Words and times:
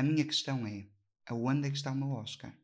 A 0.00 0.02
minha 0.02 0.24
questão 0.24 0.66
é: 0.66 0.86
aonde 1.26 1.68
é 1.68 1.70
que 1.70 1.76
está 1.76 1.92
o 1.92 1.94
meu 1.94 2.12
Oscar? 2.12 2.54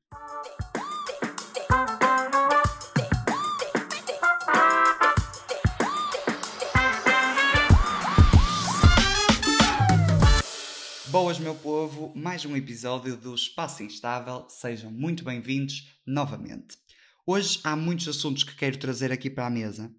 Boas, 11.09 11.38
meu 11.38 11.54
povo, 11.57 12.11
mais 12.17 12.46
um 12.46 12.57
episódio 12.57 13.18
do 13.18 13.34
Espaço 13.34 13.82
Instável. 13.82 14.46
Sejam 14.48 14.91
muito 14.91 15.23
bem-vindos 15.23 15.95
novamente. 16.07 16.79
Hoje 17.27 17.61
há 17.62 17.77
muitos 17.77 18.09
assuntos 18.09 18.45
que 18.45 18.57
quero 18.57 18.79
trazer 18.79 19.12
aqui 19.12 19.29
para 19.29 19.46
a 19.46 19.50
mesa, 19.50 19.95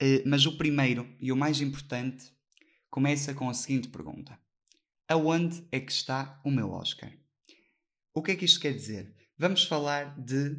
eh, 0.00 0.22
mas 0.24 0.46
o 0.46 0.56
primeiro 0.56 1.06
e 1.20 1.30
o 1.30 1.36
mais 1.36 1.60
importante 1.60 2.32
começa 2.88 3.34
com 3.34 3.50
a 3.50 3.52
seguinte 3.52 3.88
pergunta: 3.88 4.40
Aonde 5.10 5.66
é 5.72 5.80
que 5.80 5.90
está 5.90 6.40
o 6.44 6.52
meu 6.52 6.70
Oscar? 6.70 7.10
O 8.14 8.22
que 8.22 8.30
é 8.30 8.36
que 8.36 8.44
isto 8.44 8.60
quer 8.60 8.72
dizer? 8.72 9.12
Vamos 9.36 9.64
falar 9.64 10.16
de 10.16 10.56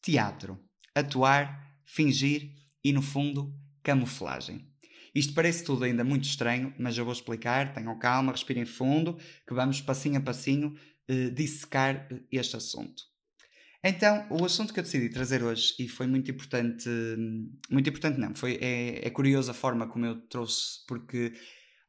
teatro, 0.00 0.56
atuar, 0.94 1.80
fingir 1.84 2.52
e, 2.84 2.92
no 2.92 3.02
fundo, 3.02 3.52
camuflagem. 3.82 4.72
Isto 5.12 5.34
parece 5.34 5.64
tudo 5.64 5.82
ainda 5.82 6.04
muito 6.04 6.28
estranho, 6.28 6.72
mas 6.78 6.96
eu 6.96 7.04
vou 7.04 7.12
explicar. 7.12 7.74
Tenham 7.74 7.98
calma, 7.98 8.30
respirem 8.30 8.64
fundo, 8.64 9.18
que 9.44 9.52
vamos 9.52 9.80
passinho 9.80 10.18
a 10.18 10.22
passinho 10.22 10.72
eh, 11.08 11.30
dissecar 11.30 12.06
eh, 12.12 12.20
este 12.30 12.54
assunto. 12.54 13.02
Então, 13.82 14.28
o 14.30 14.44
assunto 14.44 14.72
que 14.72 14.78
eu 14.78 14.84
decidi 14.84 15.08
trazer 15.08 15.42
hoje, 15.42 15.74
e 15.80 15.88
foi 15.88 16.06
muito 16.06 16.30
importante, 16.30 16.88
muito 17.68 17.90
importante 17.90 18.16
não, 18.16 18.32
foi, 18.32 18.60
é, 18.60 19.04
é 19.04 19.10
curiosa 19.10 19.50
a 19.50 19.54
forma 19.54 19.88
como 19.88 20.06
eu 20.06 20.20
trouxe, 20.28 20.86
porque 20.86 21.32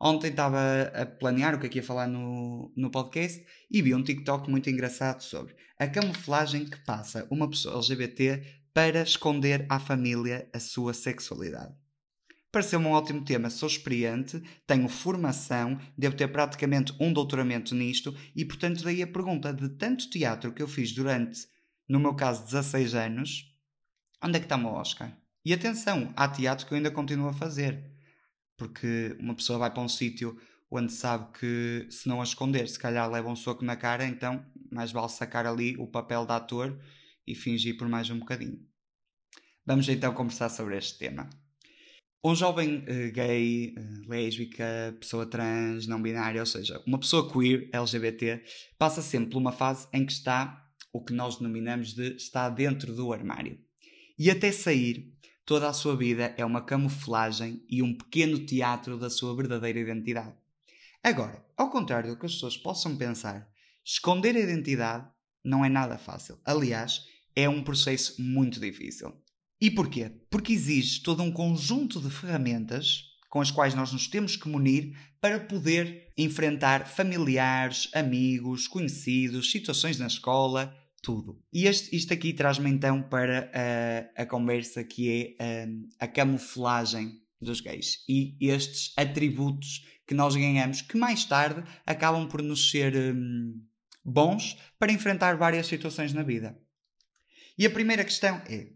ontem 0.05 0.29
estava 0.29 0.59
a 0.93 1.03
planear 1.03 1.55
o 1.55 1.59
que 1.59 1.65
é 1.65 1.69
que 1.69 1.79
ia 1.79 1.83
falar 1.83 2.07
no, 2.07 2.71
no 2.77 2.91
podcast 2.91 3.43
e 3.71 3.81
vi 3.81 3.95
um 3.95 4.03
TikTok 4.03 4.49
muito 4.51 4.69
engraçado 4.69 5.21
sobre 5.21 5.55
a 5.79 5.87
camuflagem 5.87 6.65
que 6.65 6.77
passa 6.85 7.27
uma 7.31 7.49
pessoa 7.49 7.77
LGBT 7.77 8.43
para 8.71 9.01
esconder 9.01 9.65
à 9.67 9.79
família 9.79 10.47
a 10.53 10.59
sua 10.59 10.93
sexualidade. 10.93 11.73
Pareceu-me 12.51 12.85
um 12.85 12.91
ótimo 12.91 13.25
tema. 13.25 13.49
Sou 13.49 13.67
experiente, 13.67 14.41
tenho 14.67 14.87
formação, 14.87 15.79
devo 15.97 16.15
ter 16.15 16.27
praticamente 16.27 16.93
um 16.99 17.11
doutoramento 17.11 17.73
nisto 17.73 18.15
e, 18.35 18.45
portanto, 18.45 18.83
daí 18.83 19.01
a 19.01 19.07
pergunta 19.07 19.51
de 19.51 19.69
tanto 19.69 20.09
teatro 20.09 20.53
que 20.53 20.61
eu 20.61 20.67
fiz 20.67 20.91
durante 20.91 21.47
no 21.89 21.99
meu 21.99 22.15
caso 22.15 22.45
16 22.45 22.93
anos, 22.93 23.53
onde 24.23 24.37
é 24.37 24.39
que 24.39 24.45
está 24.45 24.55
o 24.55 24.65
Oscar? 24.67 25.15
E 25.43 25.53
atenção, 25.53 26.13
há 26.15 26.27
teatro 26.27 26.65
que 26.65 26.73
eu 26.73 26.77
ainda 26.77 26.91
continuo 26.91 27.27
a 27.27 27.33
fazer. 27.33 27.94
Porque 28.57 29.15
uma 29.19 29.35
pessoa 29.35 29.59
vai 29.59 29.71
para 29.71 29.83
um 29.83 29.89
sítio 29.89 30.37
onde 30.69 30.91
sabe 30.91 31.31
que 31.37 31.87
se 31.89 32.07
não 32.07 32.21
a 32.21 32.23
esconder, 32.23 32.67
se 32.67 32.79
calhar 32.79 33.09
leva 33.09 33.29
um 33.29 33.35
soco 33.35 33.63
na 33.63 33.75
cara, 33.75 34.05
então 34.05 34.45
mais 34.71 34.91
vale 34.91 35.09
sacar 35.09 35.45
ali 35.45 35.75
o 35.77 35.87
papel 35.87 36.25
de 36.25 36.31
ator 36.31 36.79
e 37.25 37.35
fingir 37.35 37.77
por 37.77 37.87
mais 37.87 38.09
um 38.09 38.19
bocadinho. 38.19 38.59
Vamos 39.65 39.87
então 39.89 40.13
conversar 40.13 40.49
sobre 40.49 40.77
este 40.77 40.97
tema. 40.99 41.29
Um 42.23 42.35
jovem 42.35 42.79
uh, 42.79 43.11
gay, 43.13 43.75
uh, 43.77 44.09
lésbica, 44.09 44.97
pessoa 44.99 45.27
trans, 45.27 45.85
não 45.85 46.01
binária, 46.01 46.41
ou 46.41 46.45
seja, 46.45 46.81
uma 46.85 46.99
pessoa 46.99 47.31
queer, 47.31 47.69
LGBT, 47.71 48.43
passa 48.79 49.01
sempre 49.01 49.29
por 49.29 49.37
uma 49.37 49.51
fase 49.51 49.87
em 49.93 50.05
que 50.05 50.11
está 50.11 50.65
o 50.91 51.03
que 51.03 51.13
nós 51.13 51.37
denominamos 51.37 51.93
de 51.93 52.15
está 52.15 52.49
dentro 52.49 52.95
do 52.95 53.13
armário. 53.13 53.59
E 54.17 54.31
até 54.31 54.51
sair, 54.51 55.13
toda 55.45 55.69
a 55.69 55.73
sua 55.73 55.95
vida 55.95 56.33
é 56.37 56.43
uma 56.43 56.61
camuflagem 56.61 57.63
e 57.69 57.81
um 57.81 57.95
pequeno 57.95 58.39
teatro 58.45 58.97
da 58.97 59.09
sua 59.09 59.35
verdadeira 59.35 59.79
identidade. 59.79 60.33
Agora, 61.03 61.45
ao 61.55 61.69
contrário 61.69 62.09
do 62.09 62.17
que 62.17 62.25
as 62.25 62.33
pessoas 62.33 62.57
possam 62.57 62.97
pensar, 62.97 63.47
esconder 63.83 64.35
a 64.35 64.39
identidade 64.39 65.07
não 65.43 65.63
é 65.63 65.69
nada 65.69 65.97
fácil. 65.97 66.39
Aliás, 66.43 67.05
é 67.35 67.47
um 67.47 67.63
processo 67.63 68.19
muito 68.19 68.59
difícil. 68.59 69.13
E 69.61 69.69
porquê? 69.69 70.11
Porque 70.29 70.53
exige 70.53 71.01
todo 71.01 71.21
um 71.21 71.31
conjunto 71.31 72.01
de 72.01 72.09
ferramentas 72.09 73.03
com 73.29 73.39
as 73.39 73.51
quais 73.51 73.75
nós 73.75 73.91
nos 73.91 74.07
temos 74.07 74.35
que 74.35 74.49
munir 74.49 74.97
para 75.21 75.39
poder 75.39 76.11
enfrentar 76.17 76.87
familiares, 76.87 77.89
amigos, 77.93 78.67
conhecidos, 78.67 79.51
situações 79.51 79.99
na 79.99 80.07
escola, 80.07 80.75
tudo. 81.05 81.39
E 81.53 81.67
este, 81.67 81.95
isto 81.95 82.11
aqui 82.11 82.33
traz-me 82.33 82.67
então 82.67 83.03
para 83.03 83.51
a, 83.53 84.23
a 84.23 84.25
conversa 84.25 84.83
que 84.83 85.35
é 85.37 85.67
um, 85.67 85.87
a 85.99 86.07
camuflagem 86.07 87.21
dos 87.39 87.61
gays 87.61 88.03
e 88.09 88.35
estes 88.41 88.91
atributos 88.97 89.85
que 90.07 90.15
nós 90.15 90.35
ganhamos 90.35 90.81
que 90.81 90.97
mais 90.97 91.23
tarde 91.23 91.63
acabam 91.85 92.27
por 92.27 92.41
nos 92.41 92.71
ser 92.71 92.95
um, 92.95 93.63
bons 94.03 94.57
para 94.79 94.91
enfrentar 94.91 95.37
várias 95.37 95.67
situações 95.67 96.11
na 96.11 96.23
vida. 96.23 96.57
E 97.55 97.67
a 97.67 97.69
primeira 97.69 98.03
questão 98.03 98.41
é 98.47 98.69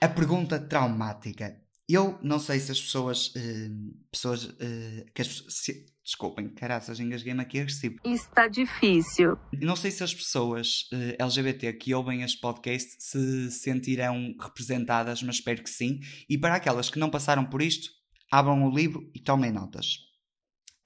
a 0.00 0.08
pergunta 0.08 0.58
traumática. 0.58 1.62
Eu 1.88 2.18
não 2.20 2.40
sei 2.40 2.58
se 2.58 2.72
as 2.72 2.80
pessoas. 2.80 3.28
Uh, 3.28 3.94
pessoas 4.10 4.44
uh, 4.44 5.04
que 5.14 5.22
as, 5.22 5.44
se, 5.48 5.86
desculpem, 6.04 6.48
caraças, 6.50 7.00
engasguei-me 7.00 7.40
aqui 7.40 7.58
agressivo. 7.58 7.96
Isso 8.04 8.28
está 8.28 8.46
difícil. 8.46 9.38
Não 9.60 9.74
sei 9.74 9.90
se 9.90 10.04
as 10.04 10.14
pessoas 10.14 10.82
uh, 10.92 10.96
eh, 10.96 11.16
LGBT 11.18 11.72
que 11.72 11.94
ouvem 11.94 12.22
este 12.22 12.38
podcast 12.40 12.96
se 12.98 13.50
sentirão 13.50 14.34
representadas, 14.38 15.22
mas 15.22 15.36
espero 15.36 15.62
que 15.62 15.70
sim. 15.70 16.00
E 16.28 16.36
para 16.36 16.56
aquelas 16.56 16.90
que 16.90 16.98
não 16.98 17.10
passaram 17.10 17.46
por 17.46 17.62
isto, 17.62 17.90
abram 18.30 18.64
o 18.64 18.74
livro 18.74 19.10
e 19.14 19.18
tomem 19.18 19.50
notas. 19.50 20.00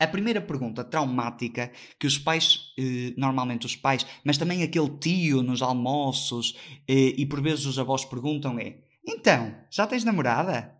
A 0.00 0.06
primeira 0.06 0.40
pergunta 0.40 0.84
traumática 0.84 1.72
que 1.98 2.06
os 2.06 2.16
pais, 2.16 2.72
normalmente 3.16 3.66
os 3.66 3.74
pais, 3.74 4.06
mas 4.24 4.38
também 4.38 4.62
aquele 4.62 4.96
tio 4.98 5.42
nos 5.42 5.60
almoços 5.60 6.56
e 6.86 7.26
por 7.26 7.42
vezes 7.42 7.66
os 7.66 7.80
avós 7.80 8.04
perguntam 8.04 8.60
é: 8.60 8.78
Então, 9.04 9.56
já 9.68 9.88
tens 9.88 10.04
namorada? 10.04 10.77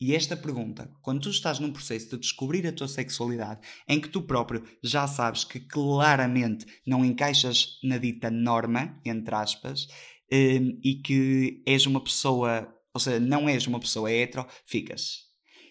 E 0.00 0.14
esta 0.14 0.36
pergunta, 0.36 0.88
quando 1.02 1.22
tu 1.22 1.30
estás 1.30 1.58
num 1.58 1.72
processo 1.72 2.10
de 2.10 2.18
descobrir 2.18 2.64
a 2.66 2.72
tua 2.72 2.86
sexualidade, 2.86 3.60
em 3.88 4.00
que 4.00 4.08
tu 4.08 4.22
próprio 4.22 4.62
já 4.80 5.08
sabes 5.08 5.42
que 5.42 5.58
claramente 5.58 6.64
não 6.86 7.04
encaixas 7.04 7.80
na 7.82 7.98
dita 7.98 8.30
norma, 8.30 9.00
entre 9.04 9.34
aspas, 9.34 9.88
hum, 10.32 10.78
e 10.84 11.02
que 11.02 11.64
és 11.66 11.84
uma 11.84 12.02
pessoa, 12.02 12.72
ou 12.94 13.00
seja, 13.00 13.18
não 13.18 13.48
és 13.48 13.66
uma 13.66 13.80
pessoa 13.80 14.12
hetero, 14.12 14.46
ficas. 14.64 15.26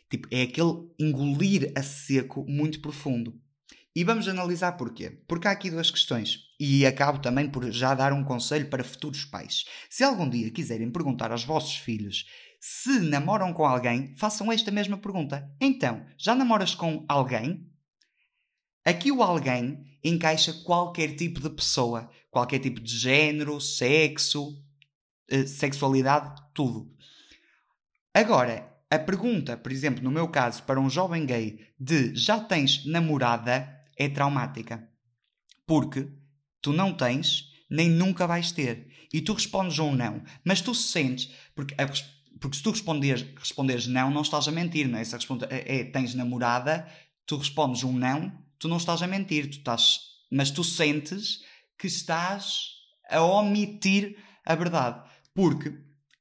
Tipo, 0.09 0.27
é 0.29 0.41
aquele 0.41 0.73
engolir 0.99 1.71
a 1.73 1.81
seco 1.81 2.45
muito 2.49 2.81
profundo. 2.81 3.33
E 3.95 4.03
vamos 4.03 4.27
analisar 4.27 4.73
porquê. 4.73 5.09
Porque 5.27 5.47
há 5.47 5.51
aqui 5.51 5.71
duas 5.71 5.89
questões. 5.89 6.41
E 6.59 6.85
acabo 6.85 7.19
também 7.19 7.49
por 7.49 7.71
já 7.71 7.95
dar 7.95 8.13
um 8.13 8.23
conselho 8.23 8.69
para 8.69 8.83
futuros 8.83 9.25
pais. 9.25 9.65
Se 9.89 10.03
algum 10.03 10.29
dia 10.29 10.51
quiserem 10.51 10.91
perguntar 10.91 11.31
aos 11.31 11.43
vossos 11.43 11.77
filhos 11.77 12.25
se 12.59 12.99
namoram 12.99 13.53
com 13.53 13.65
alguém, 13.65 14.15
façam 14.15 14.51
esta 14.51 14.71
mesma 14.71 14.97
pergunta. 14.97 15.49
Então, 15.59 16.05
já 16.17 16.35
namoras 16.35 16.73
com 16.73 17.05
alguém? 17.07 17.69
Aqui 18.83 19.11
o 19.11 19.21
alguém 19.21 19.85
encaixa 20.03 20.53
qualquer 20.63 21.15
tipo 21.15 21.39
de 21.39 21.49
pessoa, 21.49 22.09
qualquer 22.31 22.59
tipo 22.59 22.79
de 22.79 22.97
género, 22.97 23.59
sexo, 23.59 24.63
eh, 25.29 25.45
sexualidade, 25.45 26.41
tudo. 26.53 26.89
Agora, 28.13 28.73
a 28.89 28.97
pergunta, 28.97 29.57
por 29.57 29.71
exemplo, 29.71 30.03
no 30.03 30.09
meu 30.09 30.29
caso, 30.29 30.63
para 30.63 30.79
um 30.79 30.89
jovem 30.89 31.25
gay 31.25 31.59
de 31.79 32.15
já 32.15 32.39
tens 32.39 32.85
namorada 32.85 33.77
é 33.97 34.07
traumática. 34.07 34.89
Porque 35.65 36.07
tu 36.61 36.71
não 36.71 36.93
tens, 36.93 37.51
nem 37.69 37.89
nunca 37.89 38.25
vais 38.25 38.51
ter. 38.51 38.87
E 39.13 39.21
tu 39.21 39.33
respondes 39.33 39.77
um 39.79 39.93
não. 39.93 40.23
Mas 40.43 40.61
tu 40.61 40.73
sentes, 40.73 41.33
porque 41.53 41.75
a, 41.77 41.85
porque 42.39 42.57
se 42.57 42.63
tu 42.63 42.71
responderes, 42.71 43.25
responderes 43.37 43.87
não, 43.87 44.11
não 44.11 44.21
estás 44.21 44.47
a 44.47 44.51
mentir, 44.51 44.87
não 44.87 44.99
é? 44.99 45.03
Se 45.03 45.15
é, 45.49 45.79
é 45.79 45.83
tens 45.85 46.13
namorada, 46.13 46.87
tu 47.25 47.37
respondes 47.37 47.83
um 47.83 47.93
não, 47.93 48.31
tu 48.59 48.67
não 48.67 48.77
estás 48.77 49.01
a 49.01 49.07
mentir, 49.07 49.49
tu 49.49 49.57
estás, 49.57 49.99
mas 50.31 50.51
tu 50.51 50.63
sentes 50.63 51.43
que 51.77 51.87
estás 51.87 52.71
a 53.09 53.21
omitir 53.21 54.17
a 54.45 54.55
verdade. 54.55 55.07
Porque 55.33 55.73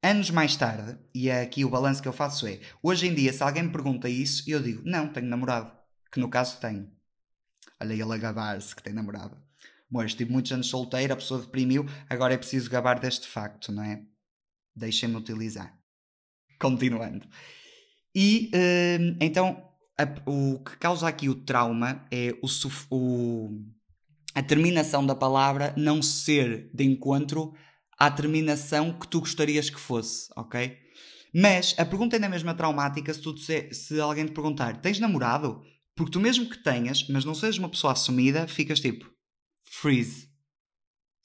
anos 0.03 0.31
mais 0.31 0.57
tarde, 0.57 0.99
e 1.15 1.29
é 1.29 1.43
aqui 1.43 1.65
o 1.65 1.71
balanço 1.71 2.03
que 2.03 2.09
eu 2.09 2.13
faço 2.13 2.47
é, 2.47 2.61
hoje 2.83 3.07
em 3.07 3.15
dia, 3.15 3.33
se 3.33 3.43
alguém 3.43 3.65
me 3.65 3.73
pergunta 3.73 4.09
isso, 4.09 4.49
eu 4.49 4.63
digo, 4.63 4.83
não, 4.85 5.09
tenho 5.09 5.27
namorado. 5.27 5.75
Que 6.13 6.21
no 6.21 6.29
caso 6.29 6.59
tenho. 6.61 6.91
Olha 7.81 7.93
ele 7.93 8.13
a 8.15 8.17
gabar-se 8.17 8.75
que 8.75 8.83
tem 8.83 8.93
namorado. 8.93 9.37
Bom, 9.91 10.03
estive 10.03 10.33
muitos 10.33 10.53
anos 10.53 10.69
solteiro, 10.69 11.13
a 11.13 11.17
pessoa 11.17 11.41
deprimiu, 11.41 11.87
agora 12.09 12.35
é 12.35 12.39
preciso 12.39 12.71
gabar 12.71 12.99
deste 12.99 13.27
facto, 13.27 13.71
não 13.71 13.83
é? 13.83 14.03
Deixem-me 14.75 15.17
utilizar. 15.17 15.77
Continuando. 16.59 17.27
E 18.15 18.51
uh, 18.55 19.17
então 19.21 19.63
a, 19.99 20.31
o 20.31 20.59
que 20.63 20.77
causa 20.77 21.09
aqui 21.09 21.29
o 21.29 21.35
trauma 21.35 22.07
é 22.11 22.35
o, 22.43 22.47
o, 22.91 23.63
a 24.35 24.43
terminação 24.43 25.05
da 25.05 25.15
palavra 25.15 25.75
não 25.77 26.03
ser 26.03 26.71
de 26.73 26.85
encontro 26.85 27.55
à 27.99 28.11
terminação 28.11 28.93
que 28.93 29.09
tu 29.09 29.21
gostarias 29.21 29.71
que 29.71 29.81
fosse, 29.81 30.29
ok? 30.37 30.77
Mas 31.35 31.75
a 31.79 31.85
pergunta 31.85 32.17
ainda 32.17 32.27
é 32.27 32.31
mesmo 32.31 32.55
traumática 32.55 33.13
se, 33.13 33.21
tu 33.21 33.35
disser, 33.35 33.75
se 33.75 34.01
alguém 34.01 34.27
te 34.27 34.33
perguntar: 34.33 34.81
tens 34.81 34.99
namorado? 34.99 35.63
Porque 35.95 36.13
tu 36.13 36.21
mesmo 36.21 36.49
que 36.49 36.63
tenhas, 36.63 37.07
mas 37.09 37.25
não 37.25 37.35
sejas 37.35 37.59
uma 37.59 37.69
pessoa 37.69 37.93
assumida, 37.93 38.47
ficas 38.47 38.81
tipo: 38.81 39.11
freeze. 39.65 40.26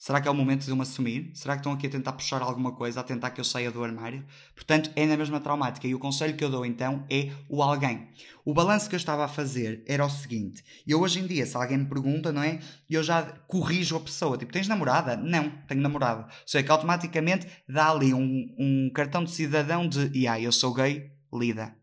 Será 0.02 0.20
que 0.20 0.26
é 0.26 0.30
o 0.32 0.34
momento 0.34 0.64
de 0.64 0.68
eu 0.68 0.74
me 0.74 0.82
assumir? 0.82 1.30
Será 1.32 1.54
que 1.54 1.60
estão 1.60 1.72
aqui 1.72 1.86
a 1.86 1.90
tentar 1.90 2.14
puxar 2.14 2.42
alguma 2.42 2.72
coisa, 2.72 2.98
a 2.98 3.04
tentar 3.04 3.30
que 3.30 3.40
eu 3.40 3.44
saia 3.44 3.70
do 3.70 3.84
armário? 3.84 4.26
Portanto, 4.52 4.90
é 4.96 5.06
na 5.06 5.16
mesma 5.16 5.38
traumática. 5.38 5.86
E 5.86 5.94
o 5.94 5.98
conselho 6.00 6.36
que 6.36 6.42
eu 6.42 6.50
dou 6.50 6.66
então 6.66 7.06
é 7.08 7.30
o 7.48 7.62
alguém. 7.62 8.08
O 8.44 8.52
balanço 8.52 8.88
que 8.88 8.96
eu 8.96 8.98
estava 8.98 9.24
a 9.24 9.28
fazer 9.28 9.84
era 9.86 10.04
o 10.04 10.10
seguinte: 10.10 10.64
eu 10.84 11.00
hoje 11.00 11.20
em 11.20 11.26
dia, 11.28 11.46
se 11.46 11.56
alguém 11.56 11.78
me 11.78 11.86
pergunta, 11.86 12.32
não 12.32 12.42
é? 12.42 12.58
Eu 12.90 13.00
já 13.00 13.22
corrijo 13.46 13.96
a 13.96 14.00
pessoa. 14.00 14.36
Tipo, 14.36 14.52
tens 14.52 14.66
namorada? 14.66 15.16
Não, 15.16 15.48
tenho 15.68 15.80
namorada. 15.80 16.22
Ou 16.22 16.48
seja, 16.48 16.64
que 16.64 16.72
automaticamente 16.72 17.46
dá 17.68 17.88
ali 17.88 18.12
um, 18.12 18.52
um 18.58 18.90
cartão 18.92 19.22
de 19.22 19.30
cidadão 19.30 19.88
de, 19.88 20.10
yeah, 20.18 20.42
eu 20.42 20.50
sou 20.50 20.74
gay, 20.74 21.12
lida. 21.32 21.76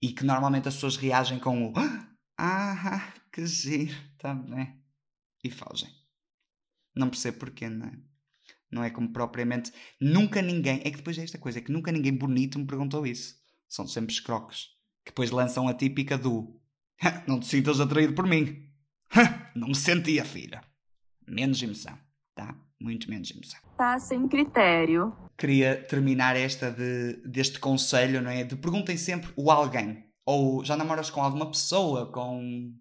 E 0.00 0.12
que 0.12 0.24
normalmente 0.24 0.68
as 0.68 0.74
pessoas 0.74 0.96
reagem 0.96 1.40
com 1.40 1.66
o, 1.66 1.72
ah, 2.38 3.12
que 3.32 3.44
giro, 3.44 3.96
também. 4.18 4.72
E 5.42 5.50
fogem. 5.50 5.99
Não 6.94 7.08
percebo 7.08 7.38
porquê, 7.38 7.68
não 7.68 7.86
é? 7.86 7.92
Não 8.70 8.84
é 8.84 8.90
como 8.90 9.12
propriamente. 9.12 9.72
Nunca 10.00 10.40
ninguém. 10.40 10.80
É 10.84 10.90
que 10.90 10.98
depois 10.98 11.18
é 11.18 11.24
esta 11.24 11.38
coisa, 11.38 11.58
é 11.58 11.62
que 11.62 11.72
nunca 11.72 11.90
ninguém 11.90 12.16
bonito 12.16 12.58
me 12.58 12.66
perguntou 12.66 13.06
isso. 13.06 13.34
São 13.68 13.86
sempre 13.86 14.12
escroques. 14.12 14.68
Que 15.04 15.10
depois 15.10 15.30
lançam 15.30 15.66
a 15.68 15.74
típica 15.74 16.16
do. 16.16 16.60
não 17.26 17.40
te 17.40 17.46
sintas 17.46 17.80
atraído 17.80 18.14
por 18.14 18.26
mim. 18.26 18.68
não 19.56 19.68
me 19.68 19.74
sentia, 19.74 20.24
filha. 20.24 20.62
Menos 21.26 21.62
emoção, 21.62 21.98
tá? 22.34 22.56
Muito 22.80 23.10
menos 23.10 23.30
emoção. 23.30 23.60
Tá 23.76 23.98
sem 23.98 24.26
critério. 24.28 25.14
Queria 25.36 25.82
terminar 25.84 26.36
esta 26.36 26.70
de, 26.70 27.16
deste 27.26 27.58
conselho, 27.58 28.20
não 28.20 28.30
é? 28.30 28.44
De 28.44 28.56
perguntem 28.56 28.96
sempre 28.96 29.32
o 29.36 29.50
alguém. 29.50 30.04
Ou 30.24 30.64
já 30.64 30.76
namoras 30.76 31.10
com 31.10 31.22
alguma 31.22 31.50
pessoa, 31.50 32.10
com. 32.12 32.72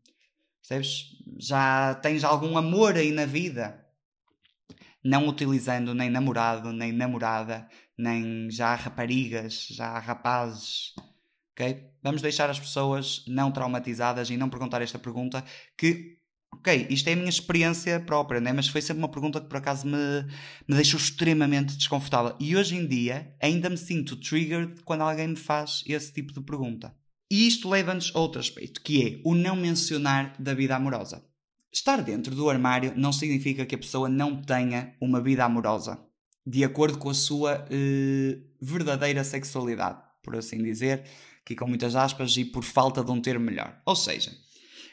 Percebes? 0.62 1.18
Já 1.40 1.96
tens 1.96 2.24
algum 2.24 2.58
amor 2.58 2.96
aí 2.96 3.12
na 3.12 3.26
vida 3.26 3.89
não 5.04 5.28
utilizando 5.28 5.94
nem 5.94 6.10
namorado, 6.10 6.72
nem 6.74 6.92
namorada, 6.92 7.68
nem 7.98 8.50
já 8.50 8.76
raparigas, 8.76 9.68
já 9.70 9.98
rapazes. 10.00 10.94
ok? 11.54 11.86
Vamos 12.04 12.22
deixar 12.22 12.50
as 12.50 12.60
pessoas 12.60 13.24
não 13.28 13.52
traumatizadas 13.52 14.30
e 14.30 14.38
não 14.38 14.50
perguntar 14.50 14.82
esta 14.82 15.00
pergunta 15.00 15.44
que, 15.78 16.18
ok, 16.54 16.88
isto 16.90 17.08
é 17.10 17.14
a 17.14 17.16
minha 17.16 17.30
experiência 17.30 18.00
própria, 18.00 18.40
né? 18.42 18.54
mas 18.54 18.68
foi 18.68 18.82
sempre 18.82 19.02
uma 19.02 19.12
pergunta 19.12 19.42
que 19.42 19.48
por 19.48 19.58
acaso 19.58 19.86
me, 19.88 20.24
me 20.68 20.76
deixou 20.76 21.00
extremamente 21.00 21.76
desconfortável. 21.76 22.36
E 22.40 22.56
hoje 22.56 22.76
em 22.76 22.88
dia 22.88 23.36
ainda 23.42 23.70
me 23.70 23.78
sinto 23.78 24.16
triggered 24.16 24.82
quando 24.84 25.02
alguém 25.02 25.30
me 25.30 25.36
faz 25.36 25.84
esse 25.88 26.14
tipo 26.14 26.34
de 26.34 26.42
pergunta. 26.42 26.96
E 27.32 27.48
isto 27.48 27.70
leva-nos 27.70 28.12
a 28.16 28.20
outro 28.20 28.40
aspecto, 28.40 28.82
que 28.82 29.06
é 29.06 29.22
o 29.24 29.36
não 29.36 29.56
mencionar 29.56 30.34
da 30.40 30.54
vida 30.54 30.76
amorosa. 30.76 31.24
Estar 31.72 32.02
dentro 32.02 32.34
do 32.34 32.50
armário 32.50 32.94
não 32.96 33.14
significa 33.14 33.66
que 33.66 33.76
a 33.76 33.78
pessoa 33.78 34.10
não 34.10 34.42
tenha 34.42 34.96
uma 35.00 35.22
vida 35.22 35.46
amorosa, 35.46 36.00
de 36.46 36.64
acordo 36.64 36.98
com 36.98 37.10
a 37.10 37.14
sua 37.14 37.68
eh, 37.70 38.40
verdadeira 38.60 39.24
sexualidade, 39.24 40.02
por 40.24 40.36
assim 40.36 40.64
dizer, 40.64 41.04
aqui 41.42 41.56
com 41.56 41.68
muitas 41.68 41.96
aspas 41.96 42.36
e 42.38 42.44
por 42.44 42.64
falta 42.64 43.04
de 43.04 43.12
um 43.12 43.22
termo 43.22 43.46
melhor. 43.46 43.80
Ou 43.86 43.96
seja, 43.96 44.32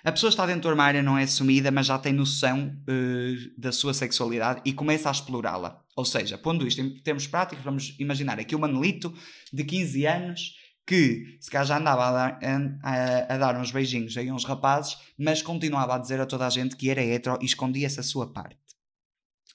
a 0.04 0.12
pessoa 0.12 0.28
está 0.28 0.44
dentro 0.44 0.62
do 0.62 0.68
armário, 0.68 1.02
não 1.02 1.16
é 1.16 1.22
assumida, 1.22 1.70
mas 1.70 1.86
já 1.86 1.98
tem 1.98 2.12
noção 2.12 2.76
eh, 2.86 3.50
da 3.56 3.72
sua 3.72 3.94
sexualidade 3.94 4.60
e 4.64 4.74
começa 4.74 5.08
a 5.08 5.12
explorá-la. 5.12 5.82
Ou 5.96 6.04
seja, 6.04 6.36
pondo 6.36 6.66
isto 6.66 6.82
em 6.82 6.90
termos 7.00 7.26
práticos, 7.26 7.64
vamos 7.64 7.96
imaginar 7.98 8.38
aqui 8.38 8.54
o 8.54 8.58
Manelito 8.58 9.14
de 9.50 9.64
15 9.64 10.06
anos 10.06 10.54
que 10.86 11.36
se 11.40 11.50
calhar 11.50 11.66
já 11.66 11.78
andava 11.78 12.06
a 12.06 12.12
dar, 12.12 12.40
a, 12.82 13.34
a 13.34 13.38
dar 13.38 13.60
uns 13.60 13.72
beijinhos 13.72 14.16
aí 14.16 14.30
uns 14.30 14.44
rapazes, 14.44 14.96
mas 15.18 15.42
continuava 15.42 15.96
a 15.96 15.98
dizer 15.98 16.20
a 16.20 16.26
toda 16.26 16.46
a 16.46 16.50
gente 16.50 16.76
que 16.76 16.88
era 16.88 17.02
hetero 17.02 17.38
e 17.42 17.44
escondia 17.44 17.86
essa 17.86 18.02
sua 18.02 18.32
parte. 18.32 18.58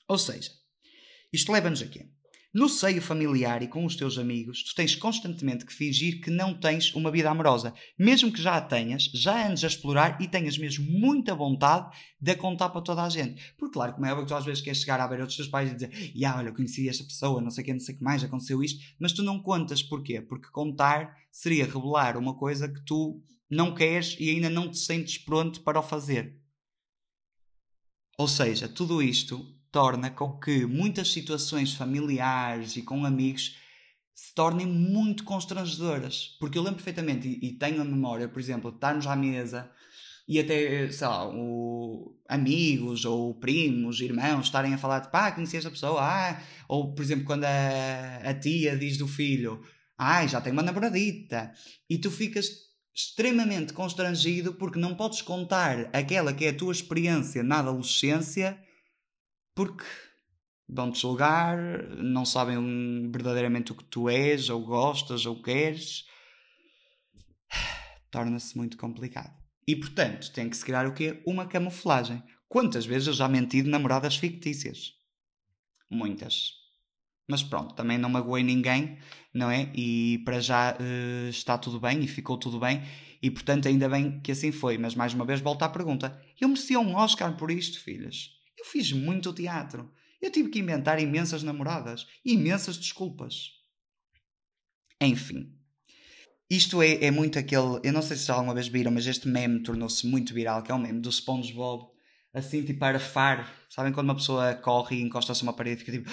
Ou 0.07 0.17
seja, 0.17 0.51
isto 1.31 1.51
leva-nos 1.51 1.81
aqui. 1.81 2.11
No 2.53 2.68
seio 2.68 3.01
familiar 3.01 3.63
e 3.63 3.68
com 3.68 3.86
os 3.86 3.95
teus 3.95 4.18
amigos, 4.18 4.62
tu 4.62 4.75
tens 4.75 4.94
constantemente 4.94 5.65
que 5.65 5.71
fingir 5.71 6.19
que 6.19 6.30
não 6.30 6.53
tens 6.53 6.94
uma 6.94 7.09
vida 7.09 7.30
amorosa. 7.30 7.74
Mesmo 7.98 8.30
que 8.30 8.42
já 8.42 8.57
a 8.57 8.62
tenhas, 8.62 9.03
já 9.13 9.48
andes 9.48 9.63
a 9.63 9.68
explorar 9.68 10.21
e 10.21 10.27
tenhas 10.27 10.57
mesmo 10.57 10.86
muita 10.86 11.33
vontade 11.33 11.95
de 12.19 12.31
a 12.31 12.36
contar 12.36 12.68
para 12.68 12.81
toda 12.81 13.03
a 13.03 13.09
gente. 13.09 13.53
Porque, 13.57 13.71
claro, 13.71 13.94
como 13.94 14.06
é 14.06 14.09
óbvio 14.12 14.25
que 14.25 14.33
tu 14.33 14.36
às 14.36 14.44
vezes 14.44 14.62
queres 14.62 14.81
chegar 14.81 15.00
a 15.00 15.07
ver 15.07 15.21
outros 15.21 15.38
teus 15.38 15.48
pais 15.48 15.71
e 15.71 15.75
dizer 15.75 16.12
Ya, 16.13 16.36
olha, 16.36 16.51
conheci 16.51 16.89
esta 16.89 17.06
pessoa, 17.06 17.39
não 17.39 17.50
sei 17.50 17.62
o 17.62 17.65
que, 17.65 17.74
não 17.74 17.80
sei 17.80 17.95
o 17.95 17.98
que 17.98 18.03
mais, 18.03 18.21
aconteceu 18.21 18.62
isto. 18.62 18.83
Mas 19.00 19.13
tu 19.13 19.24
não 19.24 19.42
contas. 19.42 19.81
Porquê? 19.81 20.21
Porque 20.21 20.50
contar 20.50 21.15
seria 21.31 21.63
revelar 21.63 22.18
uma 22.18 22.38
coisa 22.38 22.68
que 22.68 22.83
tu 22.83 23.24
não 23.50 23.74
queres 23.74 24.18
e 24.19 24.30
ainda 24.30 24.50
não 24.50 24.69
te 24.69 24.77
sentes 24.77 25.18
pronto 25.18 25.62
para 25.62 25.80
o 25.80 25.83
fazer. 25.83 26.38
Ou 28.18 28.27
seja, 28.27 28.68
tudo 28.68 29.01
isto 29.01 29.60
torna 29.71 30.09
com 30.09 30.39
que 30.39 30.65
muitas 30.65 31.12
situações 31.12 31.73
familiares 31.73 32.75
e 32.75 32.81
com 32.81 33.06
amigos 33.06 33.56
se 34.13 34.33
tornem 34.35 34.68
muito 34.68 35.23
constrangedoras. 35.23 36.35
Porque 36.39 36.57
eu 36.57 36.62
lembro 36.62 36.83
perfeitamente, 36.83 37.27
e, 37.27 37.47
e 37.47 37.53
tenho 37.53 37.81
a 37.81 37.85
memória, 37.85 38.27
por 38.27 38.39
exemplo, 38.39 38.69
de 38.69 38.77
estarmos 38.77 39.07
à 39.07 39.15
mesa 39.15 39.71
e 40.27 40.39
até, 40.39 40.89
sei 40.91 41.07
lá, 41.07 41.27
o, 41.27 42.15
amigos 42.29 43.06
ou 43.06 43.33
primos, 43.35 44.00
irmãos 44.00 44.45
estarem 44.45 44.73
a 44.73 44.77
falar 44.77 45.00
de 45.00 45.12
pá, 45.12 45.31
conheci 45.31 45.57
esta 45.57 45.71
pessoa, 45.71 46.01
ah, 46.01 46.41
ou 46.67 46.94
por 46.94 47.01
exemplo, 47.01 47.25
quando 47.25 47.44
a, 47.45 48.17
a 48.24 48.33
tia 48.33 48.77
diz 48.77 48.97
do 48.97 49.07
filho, 49.07 49.62
ah, 49.97 50.25
já 50.27 50.39
tem 50.39 50.53
uma 50.53 50.63
namoradita, 50.63 51.51
e 51.89 51.97
tu 51.97 52.09
ficas 52.12 52.50
extremamente 52.94 53.74
constrangido 53.74 54.53
porque 54.53 54.79
não 54.79 54.95
podes 54.95 55.21
contar 55.21 55.89
aquela 55.94 56.33
que 56.33 56.45
é 56.45 56.50
a 56.50 56.56
tua 56.56 56.71
experiência 56.71 57.41
na 57.44 57.59
adolescência 57.59 58.57
porque 59.56 59.86
vão-te 60.68 61.00
julgar, 61.00 61.57
não 61.98 62.25
sabem 62.25 63.12
verdadeiramente 63.12 63.71
o 63.71 63.75
que 63.75 63.83
tu 63.83 64.09
és, 64.09 64.50
ou 64.50 64.65
gostas, 64.65 65.25
ou 65.25 65.42
queres. 65.42 66.06
Torna-se 68.09 68.57
muito 68.57 68.77
complicado. 68.77 69.33
E 69.68 69.75
portanto, 69.75 70.31
tem 70.31 70.50
que 70.50 70.57
se 70.57 70.65
criar 70.65 70.88
o 70.88 70.94
quê? 70.94 71.21
Uma 71.25 71.45
camuflagem. 71.45 72.24
Quantas 72.48 72.86
vezes 72.86 73.07
eu 73.07 73.13
já 73.13 73.27
menti 73.27 73.62
de 73.62 73.69
namoradas 73.69 74.15
fictícias? 74.15 74.94
Muitas. 75.89 76.53
Mas 77.30 77.44
pronto, 77.44 77.75
também 77.75 77.98
não 77.98 78.09
magoei 78.09 78.44
ninguém, 78.44 78.98
não 79.33 79.50
é? 79.50 79.71
E 79.74 80.21
para 80.25 80.39
já 80.39 80.74
uh, 80.74 81.30
está 81.30 81.57
tudo 81.57 81.80
bem 81.80 82.03
e 82.03 82.07
ficou 82.07 82.38
tudo 82.38 82.59
bem. 82.59 82.81
E 83.21 83.30
portanto, 83.30 83.68
ainda 83.68 83.88
bem 83.88 84.19
que 84.19 84.31
assim 84.31 84.51
foi. 84.51 84.77
Mas 84.77 84.95
mais 84.95 85.13
uma 85.13 85.24
vez, 85.24 85.39
volta 85.39 85.65
à 85.65 85.69
pergunta: 85.69 86.21
eu 86.39 86.50
merecia 86.50 86.80
um 86.80 86.95
Oscar 86.95 87.38
por 87.38 87.51
isto, 87.51 87.80
filhas? 87.80 88.40
Eu 88.61 88.65
fiz 88.65 88.91
muito 88.91 89.33
teatro. 89.33 89.91
Eu 90.21 90.31
tive 90.31 90.50
que 90.50 90.59
inventar 90.59 91.01
imensas 91.01 91.41
namoradas, 91.41 92.05
imensas 92.24 92.77
desculpas. 92.77 93.53
Enfim. 95.01 95.51
Isto 96.47 96.79
é, 96.83 97.05
é 97.05 97.09
muito 97.09 97.39
aquele. 97.39 97.79
Eu 97.83 97.91
não 97.91 98.03
sei 98.03 98.15
se 98.15 98.27
já 98.27 98.36
alguma 98.36 98.53
vez 98.53 98.67
viram, 98.67 98.91
mas 98.91 99.07
este 99.07 99.27
meme 99.27 99.63
tornou-se 99.63 100.05
muito 100.05 100.31
viral, 100.31 100.62
que 100.62 100.71
é 100.71 100.75
um 100.75 100.79
meme 100.79 101.01
do 101.01 101.12
SpongeBob, 101.12 101.88
assim 102.31 102.63
tipo 102.63 102.86
a 102.86 102.89
arfar. 102.89 103.51
Sabem 103.67 103.91
quando 103.91 104.09
uma 104.09 104.15
pessoa 104.15 104.53
corre 104.53 104.97
e 104.97 105.01
encosta-se 105.01 105.41
a 105.41 105.43
uma 105.43 105.53
parede 105.53 105.81
e 105.81 105.86
fica 105.86 105.91
tipo. 105.91 106.12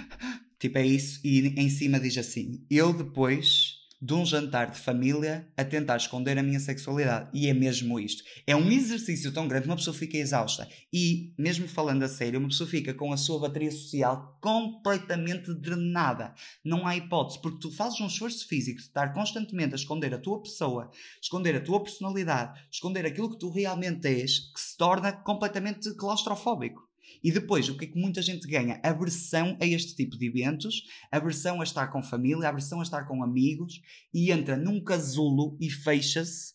tipo 0.58 0.78
é 0.78 0.86
isso, 0.86 1.20
e 1.22 1.48
em 1.60 1.68
cima 1.68 2.00
diz 2.00 2.16
assim: 2.16 2.64
Eu 2.70 2.94
depois 2.94 3.71
de 4.02 4.14
um 4.14 4.26
jantar 4.26 4.68
de 4.72 4.80
família 4.80 5.48
a 5.56 5.64
tentar 5.64 5.96
esconder 5.96 6.36
a 6.36 6.42
minha 6.42 6.58
sexualidade. 6.58 7.30
E 7.32 7.46
é 7.46 7.54
mesmo 7.54 8.00
isto. 8.00 8.24
É 8.44 8.56
um 8.56 8.68
exercício 8.68 9.32
tão 9.32 9.46
grande 9.46 9.66
uma 9.66 9.76
pessoa 9.76 9.94
fica 9.94 10.16
exausta. 10.16 10.68
E, 10.92 11.32
mesmo 11.38 11.68
falando 11.68 12.02
a 12.02 12.08
sério, 12.08 12.40
uma 12.40 12.48
pessoa 12.48 12.68
fica 12.68 12.92
com 12.92 13.12
a 13.12 13.16
sua 13.16 13.38
bateria 13.38 13.70
social 13.70 14.36
completamente 14.40 15.54
drenada. 15.54 16.34
Não 16.64 16.84
há 16.84 16.96
hipótese, 16.96 17.40
porque 17.40 17.60
tu 17.60 17.70
fazes 17.70 18.00
um 18.00 18.08
esforço 18.08 18.48
físico 18.48 18.78
de 18.78 18.86
estar 18.86 19.12
constantemente 19.12 19.74
a 19.74 19.76
esconder 19.76 20.12
a 20.12 20.18
tua 20.18 20.42
pessoa, 20.42 20.90
esconder 21.22 21.54
a 21.54 21.60
tua 21.60 21.80
personalidade, 21.80 22.60
esconder 22.72 23.06
aquilo 23.06 23.30
que 23.30 23.38
tu 23.38 23.50
realmente 23.50 24.08
és, 24.08 24.40
que 24.52 24.60
se 24.60 24.76
torna 24.76 25.12
completamente 25.12 25.94
claustrofóbico. 25.94 26.91
E 27.22 27.32
depois, 27.32 27.68
o 27.68 27.76
que 27.76 27.84
é 27.84 27.88
que 27.88 27.98
muita 27.98 28.22
gente 28.22 28.46
ganha? 28.46 28.80
Aversão 28.82 29.56
a 29.60 29.66
este 29.66 29.94
tipo 29.96 30.16
de 30.16 30.26
eventos, 30.26 30.82
aversão 31.10 31.60
a 31.60 31.64
estar 31.64 31.88
com 31.88 32.02
família, 32.02 32.48
aversão 32.48 32.80
a 32.80 32.82
estar 32.82 33.04
com 33.04 33.22
amigos 33.22 33.80
e 34.12 34.30
entra 34.30 34.56
num 34.56 34.82
casulo 34.82 35.56
e 35.60 35.70
fecha-se. 35.70 36.54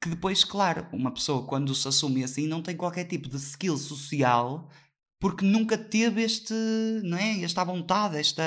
Que 0.00 0.10
depois, 0.10 0.44
claro, 0.44 0.86
uma 0.92 1.12
pessoa 1.12 1.46
quando 1.46 1.74
se 1.74 1.88
assume 1.88 2.22
assim 2.22 2.46
não 2.46 2.62
tem 2.62 2.76
qualquer 2.76 3.04
tipo 3.04 3.28
de 3.28 3.36
skill 3.36 3.76
social 3.76 4.70
porque 5.18 5.44
nunca 5.44 5.78
teve 5.78 6.22
este, 6.22 6.54
não 7.02 7.16
é? 7.16 7.42
Esta 7.42 7.64
vontade, 7.64 8.18
esta. 8.18 8.42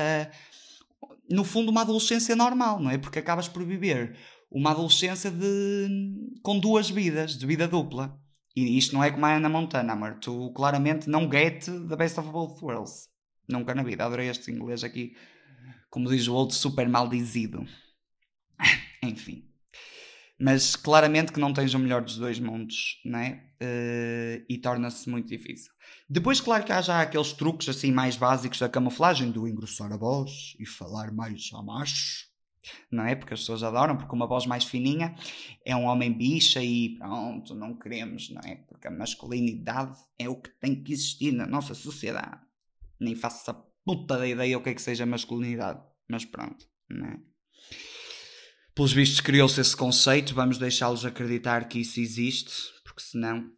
No 1.30 1.44
fundo, 1.44 1.72
uma 1.72 1.82
adolescência 1.82 2.36
normal, 2.36 2.80
não 2.80 2.90
é? 2.90 2.98
Porque 2.98 3.20
acabas 3.20 3.48
por 3.48 3.66
viver 3.66 4.18
uma 4.52 4.72
adolescência 4.72 5.30
de... 5.30 5.88
com 6.42 6.60
duas 6.60 6.90
vidas, 6.90 7.38
de 7.38 7.46
vida 7.46 7.68
dupla. 7.68 8.20
E 8.66 8.78
isto 8.78 8.94
não 8.94 9.04
é 9.04 9.10
como 9.10 9.26
a 9.26 9.36
Ana 9.36 9.48
Montana, 9.48 9.94
amor. 9.94 10.16
Tu 10.20 10.52
claramente 10.54 11.10
não 11.10 11.32
get 11.32 11.66
the 11.66 11.96
best 11.96 12.20
of 12.20 12.30
both 12.30 12.62
worlds. 12.62 13.08
Nunca 13.48 13.74
na 13.74 13.84
vida. 13.84 14.06
Adorei 14.06 14.30
este 14.30 14.52
inglês 14.52 14.84
aqui. 14.84 15.16
Como 15.90 16.10
diz 16.10 16.28
o 16.28 16.36
outro, 16.36 16.56
super 16.56 16.88
maldizido. 16.90 17.66
Enfim. 19.02 19.46
Mas 20.40 20.76
claramente 20.76 21.32
que 21.32 21.40
não 21.40 21.54
tens 21.54 21.74
o 21.74 21.80
melhor 21.80 22.02
dos 22.02 22.18
dois 22.18 22.40
mundos, 22.40 23.02
né? 23.06 23.44
Uh, 23.62 24.46
e 24.48 24.58
torna-se 24.58 25.10
muito 25.10 25.28
difícil. 25.28 25.72
Depois, 26.10 26.40
claro 26.40 26.64
que 26.64 26.72
há 26.72 26.82
já 26.82 27.02
aqueles 27.02 27.34
truques 27.34 27.68
assim 27.68 27.92
mais 27.92 28.16
básicos 28.16 28.60
da 28.60 28.70
camuflagem, 28.70 29.32
do 29.32 29.48
engrossar 29.48 29.92
a 29.92 29.98
voz 29.98 30.56
e 30.60 30.66
falar 30.66 31.12
mais 31.12 31.50
a 31.54 31.62
macho, 31.62 32.29
não 32.92 33.06
é? 33.06 33.16
Porque 33.16 33.34
as 33.34 33.42
pessoas 33.42 33.64
adoram, 33.64 33.98
porque 33.98 34.16
uma 34.16 34.28
voz 34.28 34.46
mais 34.46 34.64
fininha 34.64 35.16
é 35.66 35.76
um 35.76 35.86
homem 35.86 36.12
bicha 36.12 36.64
e 36.64 36.98
pronto, 36.98 37.54
não 37.56 37.78
queremos, 37.78 38.30
não 38.30 38.42
é? 38.44 38.56
Porque 38.68 38.88
a 38.88 38.92
masculinidade 38.92 39.98
é 40.18 40.28
o 40.30 40.36
que 40.36 40.50
tem 40.60 40.82
que 40.82 40.94
existir 40.94 41.32
na 41.32 41.46
nossa 41.46 41.74
sociedade. 41.74 42.42
Nem 43.00 43.16
faço 43.16 43.42
essa 43.42 43.54
puta 43.86 44.18
da 44.18 44.28
ideia 44.28 44.58
o 44.58 44.64
que 44.64 44.70
é 44.70 44.74
que 44.74 44.82
seja 44.82 45.06
masculinidade, 45.06 45.82
mas 46.08 46.26
pronto, 46.26 46.66
não 46.90 47.08
é? 47.08 47.20
Pelos 48.76 48.94
vistos 48.94 49.20
criou-se 49.20 49.60
esse 49.60 49.76
conceito, 49.76 50.34
vamos 50.34 50.58
deixá-los 50.58 51.04
acreditar 51.04 51.68
que 51.68 51.80
isso 51.80 52.00
existe, 52.00 52.54
porque 52.84 53.02
senão 53.02 53.52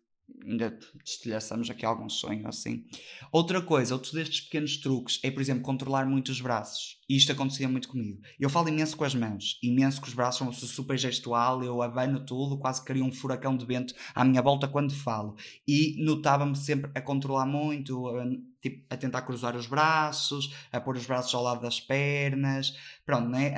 ainda 0.46 0.78
destilhaçamos 1.04 1.70
aqui 1.70 1.86
algum 1.86 2.10
sonho 2.10 2.48
assim. 2.48 2.86
Outra 3.32 3.62
coisa, 3.62 3.94
outros 3.94 4.14
destes 4.14 4.42
pequenos 4.42 4.78
truques 4.78 5.20
é, 5.24 5.32
por 5.32 5.42
exemplo, 5.42 5.64
controlar 5.64 6.06
muito 6.06 6.30
os 6.30 6.42
braços. 6.42 7.00
E 7.08 7.18
isto 7.18 7.32
acontecia 7.32 7.68
muito 7.68 7.90
comigo. 7.90 8.22
Eu 8.40 8.50
falo 8.50 8.70
imenso 8.70 8.96
com 8.96 9.04
as 9.04 9.14
mãos, 9.14 9.60
imenso 9.62 10.00
com 10.00 10.08
os 10.08 10.14
braços, 10.14 10.58
sou 10.58 10.68
super 10.68 10.98
gestual, 10.98 11.64
eu 11.64 11.82
abano 11.82 12.26
tudo, 12.26 12.58
quase 12.58 12.84
crio 12.84 13.04
um 13.04 13.12
furacão 13.12 13.56
de 13.56 13.66
vento 13.66 13.94
à 14.16 14.24
minha 14.24 14.42
volta 14.42 14.68
quando 14.68 14.94
falo. 14.94 15.36
E 15.68 16.02
notava-me 16.04 16.56
sempre 16.56 16.90
a 16.96 17.02
controlar 17.02 17.46
muito, 17.46 18.08
a, 18.08 18.26
tipo, 18.62 18.86
a 18.90 18.98
tentar 18.98 19.24
cruzar 19.24 19.56
os 19.56 19.68
braços, 19.68 20.54
a 20.72 20.80
pôr 20.80 20.96
os 20.96 21.06
braços 21.06 21.34
ao 21.34 21.44
lado 21.44 21.62
das 21.62 21.80
pernas, 21.80 22.74
pronto, 23.06 23.30
né? 23.30 23.54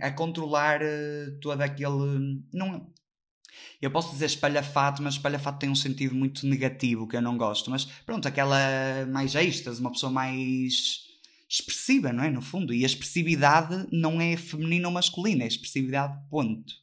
a, 0.00 0.08
a 0.08 0.10
controlar 0.12 0.80
uh, 0.82 1.38
todo 1.40 1.60
aquele. 1.62 2.42
Não, 2.52 2.92
eu 3.80 3.90
posso 3.90 4.12
dizer 4.12 4.26
espalhafato, 4.26 5.02
mas 5.02 5.14
espalhafato 5.14 5.58
tem 5.58 5.70
um 5.70 5.74
sentido 5.74 6.14
muito 6.14 6.46
negativo 6.46 7.06
que 7.06 7.16
eu 7.16 7.22
não 7.22 7.36
gosto. 7.36 7.70
Mas 7.70 7.84
pronto, 7.84 8.26
aquela 8.28 8.56
mais 9.10 9.34
extras, 9.34 9.78
uma 9.78 9.92
pessoa 9.92 10.10
mais 10.10 11.08
expressiva, 11.48 12.12
não 12.12 12.24
é? 12.24 12.30
No 12.30 12.40
fundo. 12.40 12.72
E 12.72 12.82
a 12.82 12.86
expressividade 12.86 13.86
não 13.92 14.20
é 14.20 14.36
feminina 14.36 14.88
ou 14.88 14.94
masculina, 14.94 15.44
é 15.44 15.46
expressividade, 15.46 16.18
ponto. 16.30 16.74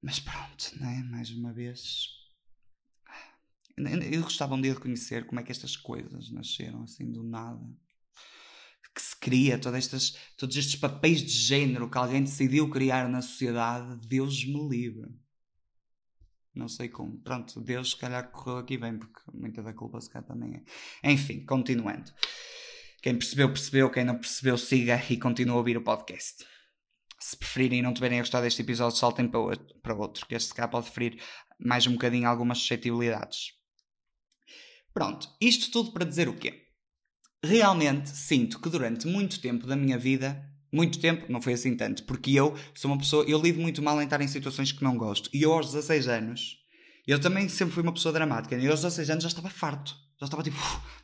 Mas 0.00 0.20
pronto, 0.20 0.72
não 0.80 0.88
é? 0.88 1.02
Mais 1.02 1.30
uma 1.30 1.52
vez. 1.52 2.16
Eu 4.10 4.22
gostava 4.22 4.54
um 4.54 4.60
dia 4.60 4.74
de 4.74 4.80
conhecer 4.80 5.26
como 5.26 5.40
é 5.40 5.42
que 5.42 5.52
estas 5.52 5.76
coisas 5.76 6.30
nasceram 6.30 6.82
assim 6.82 7.10
do 7.10 7.22
nada 7.22 7.64
que 8.98 9.02
se 9.02 9.16
cria, 9.16 9.56
todas 9.60 9.84
estas, 9.84 10.16
todos 10.36 10.56
estes 10.56 10.74
papéis 10.74 11.22
de 11.22 11.30
género 11.30 11.88
que 11.88 11.96
alguém 11.96 12.24
decidiu 12.24 12.68
criar 12.68 13.08
na 13.08 13.22
sociedade, 13.22 13.96
Deus 14.08 14.44
me 14.44 14.68
livre. 14.68 15.08
Não 16.52 16.66
sei 16.66 16.88
como. 16.88 17.16
Pronto, 17.20 17.60
Deus 17.60 17.90
se 17.90 17.96
calhar 17.96 18.28
correu 18.32 18.58
aqui 18.58 18.76
bem, 18.76 18.98
porque 18.98 19.20
muita 19.32 19.62
da 19.62 19.72
culpa 19.72 20.00
se 20.00 20.10
calhar 20.10 20.26
também 20.26 20.64
é. 21.02 21.12
Enfim, 21.12 21.44
continuando. 21.44 22.12
Quem 23.00 23.16
percebeu, 23.16 23.48
percebeu. 23.48 23.88
Quem 23.88 24.04
não 24.04 24.18
percebeu, 24.18 24.58
siga 24.58 25.00
e 25.08 25.16
continue 25.16 25.54
a 25.54 25.58
ouvir 25.58 25.76
o 25.76 25.84
podcast. 25.84 26.44
Se 27.20 27.36
preferirem 27.36 27.78
e 27.78 27.82
não 27.82 27.94
tiverem 27.94 28.18
gostado 28.18 28.42
deste 28.42 28.62
episódio, 28.62 28.98
saltem 28.98 29.28
para 29.28 29.38
outro, 29.38 29.80
para 29.80 29.94
outro 29.94 30.26
que 30.26 30.34
este 30.34 30.52
cá 30.52 30.66
pode 30.66 30.90
ferir 30.90 31.22
mais 31.60 31.86
um 31.86 31.92
bocadinho 31.92 32.28
algumas 32.28 32.58
suscetibilidades. 32.58 33.52
Pronto, 34.92 35.28
isto 35.40 35.70
tudo 35.70 35.92
para 35.92 36.04
dizer 36.04 36.28
o 36.28 36.36
quê? 36.36 36.67
Realmente 37.44 38.10
sinto 38.10 38.60
que 38.60 38.68
durante 38.68 39.06
muito 39.06 39.40
tempo 39.40 39.66
da 39.66 39.76
minha 39.76 39.98
vida, 39.98 40.44
muito 40.72 40.98
tempo, 41.00 41.30
não 41.30 41.40
foi 41.40 41.54
assim 41.54 41.76
tanto, 41.76 42.04
porque 42.04 42.32
eu 42.32 42.54
sou 42.74 42.90
uma 42.90 42.98
pessoa, 42.98 43.24
eu 43.26 43.40
lido 43.40 43.60
muito 43.60 43.82
mal 43.82 44.00
em 44.00 44.04
estar 44.04 44.20
em 44.20 44.28
situações 44.28 44.72
que 44.72 44.82
não 44.82 44.96
gosto. 44.96 45.30
E 45.32 45.42
eu 45.42 45.52
aos 45.52 45.66
16 45.72 46.08
anos, 46.08 46.58
eu 47.06 47.18
também 47.18 47.48
sempre 47.48 47.74
fui 47.74 47.82
uma 47.82 47.92
pessoa 47.92 48.12
dramática, 48.12 48.56
e 48.56 48.68
aos 48.68 48.82
16 48.82 49.10
anos 49.10 49.22
já 49.22 49.28
estava 49.28 49.48
farto. 49.48 49.96
Já 50.20 50.26
estava 50.26 50.42
tipo, 50.42 50.56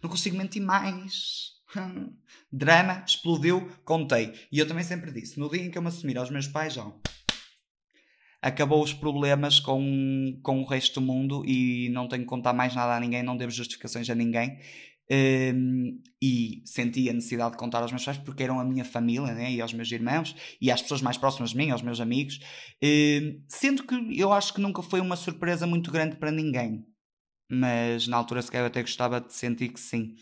não 0.03 0.11
consigo 0.11 0.37
mentir 0.37 0.61
mais. 0.61 1.53
Drama, 2.53 3.05
explodiu, 3.07 3.71
contei. 3.85 4.33
E 4.50 4.59
eu 4.59 4.67
também 4.67 4.85
sempre 4.85 5.12
disse, 5.12 5.38
no 5.38 5.49
dia 5.49 5.62
em 5.62 5.71
que 5.71 5.79
eu 5.79 5.83
me 5.83 5.88
assumir 5.88 6.19
aos 6.19 6.31
meus 6.31 6.49
pais, 6.49 6.75
já 6.75 6.93
acabou 8.43 8.83
os 8.83 8.93
problemas 8.93 9.59
com, 9.59 10.38
com 10.43 10.61
o 10.61 10.67
resto 10.67 11.00
do 11.00 11.07
mundo 11.07 11.43
e 11.47 11.88
não 11.88 12.07
tenho 12.07 12.25
que 12.25 12.29
contar 12.29 12.53
mais 12.53 12.75
nada 12.75 12.95
a 12.95 13.00
ninguém, 13.00 13.23
não 13.23 13.38
devo 13.38 13.50
justificações 13.50 14.11
a 14.11 14.14
ninguém. 14.14 14.59
Um, 15.11 16.00
e 16.23 16.62
senti 16.64 17.11
a 17.11 17.12
necessidade 17.12 17.52
de 17.52 17.58
contar 17.58 17.82
aos 17.82 17.92
meus 17.92 18.02
pais 18.02 18.16
porque 18.16 18.42
eram 18.42 18.58
a 18.58 18.64
minha 18.64 18.84
família 18.87 19.34
né, 19.34 19.52
e 19.52 19.61
aos 19.61 19.75
meus 19.75 19.92
irmãos 19.92 20.34
e 20.58 20.70
às 20.70 20.80
pessoas 20.80 21.02
mais 21.02 21.18
próximas 21.18 21.50
de 21.50 21.58
mim, 21.58 21.70
aos 21.70 21.82
meus 21.82 22.00
amigos, 22.00 22.40
um, 22.82 23.44
sendo 23.46 23.84
que 23.84 23.94
eu 24.18 24.32
acho 24.32 24.54
que 24.54 24.61
nunca 24.62 24.82
foi 24.82 25.00
uma 25.00 25.16
surpresa 25.16 25.66
muito 25.66 25.90
grande 25.90 26.16
para 26.16 26.30
ninguém, 26.30 26.87
mas 27.50 28.08
na 28.08 28.16
altura 28.16 28.40
sequer 28.40 28.61
eu 28.61 28.66
até 28.66 28.80
gostava 28.80 29.20
de 29.20 29.34
sentir 29.34 29.68
que 29.68 29.80
sim. 29.80 30.14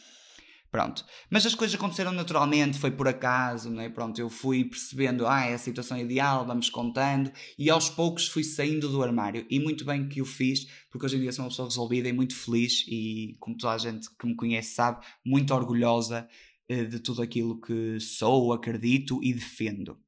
Pronto. 0.72 1.04
Mas 1.28 1.44
as 1.44 1.54
coisas 1.54 1.76
aconteceram 1.76 2.12
naturalmente, 2.12 2.78
foi 2.78 2.90
por 2.90 3.06
acaso, 3.06 3.68
não 3.68 3.82
é? 3.82 3.90
Pronto, 3.90 4.18
eu 4.18 4.30
fui 4.30 4.64
percebendo, 4.64 5.26
ah, 5.26 5.44
é 5.44 5.52
a 5.52 5.58
situação 5.58 5.98
ideal, 5.98 6.46
vamos 6.46 6.70
contando, 6.70 7.30
e 7.58 7.68
aos 7.68 7.90
poucos 7.90 8.26
fui 8.26 8.42
saindo 8.42 8.88
do 8.88 9.02
armário. 9.02 9.46
E 9.50 9.60
muito 9.60 9.84
bem 9.84 10.08
que 10.08 10.22
o 10.22 10.24
fiz, 10.24 10.66
porque 10.90 11.04
hoje 11.04 11.18
em 11.18 11.20
dia 11.20 11.30
sou 11.30 11.44
uma 11.44 11.50
pessoa 11.50 11.68
resolvida 11.68 12.08
e 12.08 12.12
muito 12.14 12.34
feliz, 12.34 12.86
e 12.88 13.36
como 13.38 13.54
toda 13.54 13.74
a 13.74 13.78
gente 13.78 14.08
que 14.18 14.26
me 14.26 14.34
conhece 14.34 14.74
sabe, 14.74 15.04
muito 15.22 15.52
orgulhosa 15.52 16.26
eh, 16.66 16.84
de 16.84 17.00
tudo 17.00 17.20
aquilo 17.20 17.60
que 17.60 18.00
sou, 18.00 18.54
acredito 18.54 19.22
e 19.22 19.34
defendo. 19.34 19.98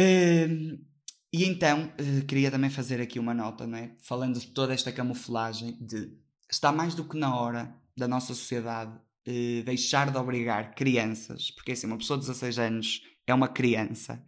Uh, 0.00 0.80
e 1.30 1.44
então, 1.44 1.92
uh, 2.00 2.24
queria 2.24 2.50
também 2.50 2.70
fazer 2.70 3.02
aqui 3.02 3.18
uma 3.18 3.34
nota, 3.34 3.66
não 3.66 3.76
é? 3.76 3.94
Falando 4.00 4.40
de 4.40 4.46
toda 4.46 4.72
esta 4.72 4.90
camuflagem 4.90 5.76
de 5.78 6.10
está 6.50 6.72
mais 6.72 6.94
do 6.94 7.04
que 7.04 7.18
na 7.18 7.38
hora 7.38 7.74
da 7.94 8.08
nossa 8.08 8.28
sociedade 8.28 8.98
eh, 9.26 9.62
deixar 9.64 10.10
de 10.10 10.18
obrigar 10.18 10.74
crianças, 10.74 11.50
porque 11.50 11.72
assim, 11.72 11.86
uma 11.86 11.98
pessoa 11.98 12.18
de 12.18 12.26
16 12.26 12.58
anos 12.58 13.02
é 13.26 13.32
uma 13.32 13.48
criança, 13.48 14.24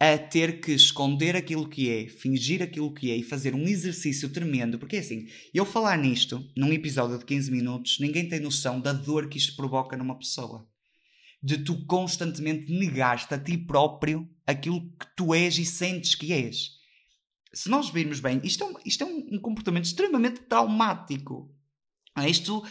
a 0.00 0.16
ter 0.16 0.60
que 0.60 0.72
esconder 0.72 1.34
aquilo 1.34 1.68
que 1.68 1.90
é, 1.90 2.06
fingir 2.06 2.62
aquilo 2.62 2.94
que 2.94 3.10
é 3.10 3.16
e 3.16 3.22
fazer 3.22 3.54
um 3.54 3.62
exercício 3.66 4.28
tremendo, 4.28 4.78
porque 4.78 4.98
assim, 4.98 5.26
eu 5.52 5.64
falar 5.64 5.96
nisto 5.98 6.44
num 6.56 6.72
episódio 6.72 7.18
de 7.18 7.24
15 7.24 7.50
minutos, 7.50 7.98
ninguém 7.98 8.28
tem 8.28 8.38
noção 8.38 8.80
da 8.80 8.92
dor 8.92 9.28
que 9.28 9.38
isto 9.38 9.56
provoca 9.56 9.96
numa 9.96 10.16
pessoa. 10.16 10.68
De 11.42 11.58
tu 11.58 11.84
constantemente 11.86 12.72
negaste 12.72 13.32
a 13.34 13.38
ti 13.38 13.56
próprio 13.56 14.28
aquilo 14.46 14.80
que 14.80 15.06
tu 15.16 15.34
és 15.34 15.58
e 15.58 15.64
sentes 15.64 16.14
que 16.14 16.32
és. 16.32 16.70
Se 17.52 17.68
nós 17.68 17.90
virmos 17.90 18.20
bem, 18.20 18.40
isto 18.44 18.64
é 18.64 18.66
um, 18.66 18.74
isto 18.84 19.04
é 19.04 19.06
um 19.06 19.38
comportamento 19.40 19.84
extremamente 19.84 20.40
traumático. 20.42 21.52
Isto 22.26 22.64